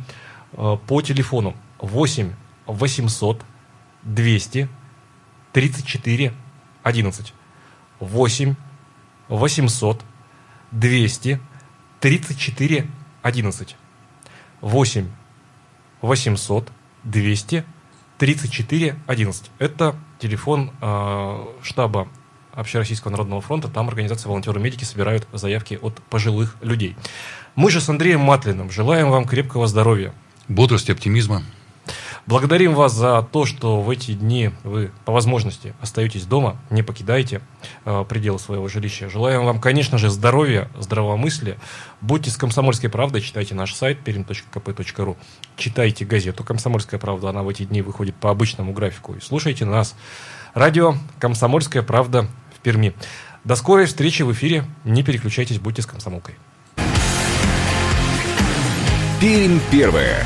по 0.53 1.01
телефону 1.01 1.53
8 1.79 2.31
800 2.65 3.41
200 4.03 4.69
34 5.51 6.33
11. 6.85 7.33
8 7.99 8.55
800 9.27 10.05
200 10.71 11.39
34 11.99 12.87
11. 13.21 13.75
8 14.61 15.09
800 16.01 16.71
200 17.03 17.65
34 18.17 18.95
11. 19.07 19.51
Это 19.59 19.95
телефон 20.19 20.71
э, 20.81 21.45
штаба 21.63 22.07
Общероссийского 22.53 23.11
народного 23.11 23.41
фронта. 23.41 23.67
Там 23.67 23.89
организация 23.89 24.29
волонтеры-медики 24.29 24.85
собирают 24.85 25.27
заявки 25.33 25.77
от 25.81 25.95
пожилых 26.03 26.55
людей. 26.61 26.95
Мы 27.55 27.69
же 27.69 27.81
с 27.81 27.89
Андреем 27.89 28.21
Матлиным 28.21 28.71
желаем 28.71 29.09
вам 29.09 29.25
крепкого 29.25 29.67
здоровья. 29.67 30.13
Бодрости, 30.47 30.91
оптимизма. 30.91 31.43
Благодарим 32.27 32.73
вас 32.73 32.93
за 32.93 33.21
то, 33.21 33.45
что 33.45 33.81
в 33.81 33.89
эти 33.91 34.13
дни 34.13 34.49
вы 34.63 34.91
по 35.05 35.11
возможности 35.11 35.75
остаетесь 35.79 36.25
дома, 36.25 36.57
не 36.71 36.81
покидайте 36.81 37.41
э, 37.85 38.03
пределы 38.09 38.39
своего 38.39 38.67
жилища. 38.67 39.09
Желаем 39.09 39.45
вам, 39.45 39.61
конечно 39.61 39.99
же, 39.99 40.09
здоровья, 40.09 40.67
здравомыслия. 40.75 41.57
Будьте 42.01 42.31
с 42.31 42.37
«Комсомольской 42.37 42.89
правдой», 42.89 43.21
читайте 43.21 43.53
наш 43.53 43.75
сайт 43.75 43.99
perim.kp.ru, 44.03 45.17
читайте 45.55 46.03
газету 46.03 46.43
«Комсомольская 46.43 46.99
правда», 46.99 47.29
она 47.29 47.43
в 47.43 47.49
эти 47.49 47.63
дни 47.63 47.83
выходит 47.83 48.15
по 48.15 48.31
обычному 48.31 48.73
графику. 48.73 49.13
И 49.13 49.19
слушайте 49.19 49.65
нас. 49.65 49.95
Радио 50.55 50.95
«Комсомольская 51.19 51.83
правда» 51.83 52.27
в 52.55 52.59
Перми. 52.61 52.95
До 53.43 53.55
скорой 53.55 53.85
встречи 53.85 54.23
в 54.23 54.31
эфире. 54.31 54.65
Не 54.83 55.03
переключайтесь, 55.03 55.59
будьте 55.59 55.83
с 55.83 55.85
комсомолкой. 55.85 56.33
Пермь 59.21 59.59
первая. 59.69 60.25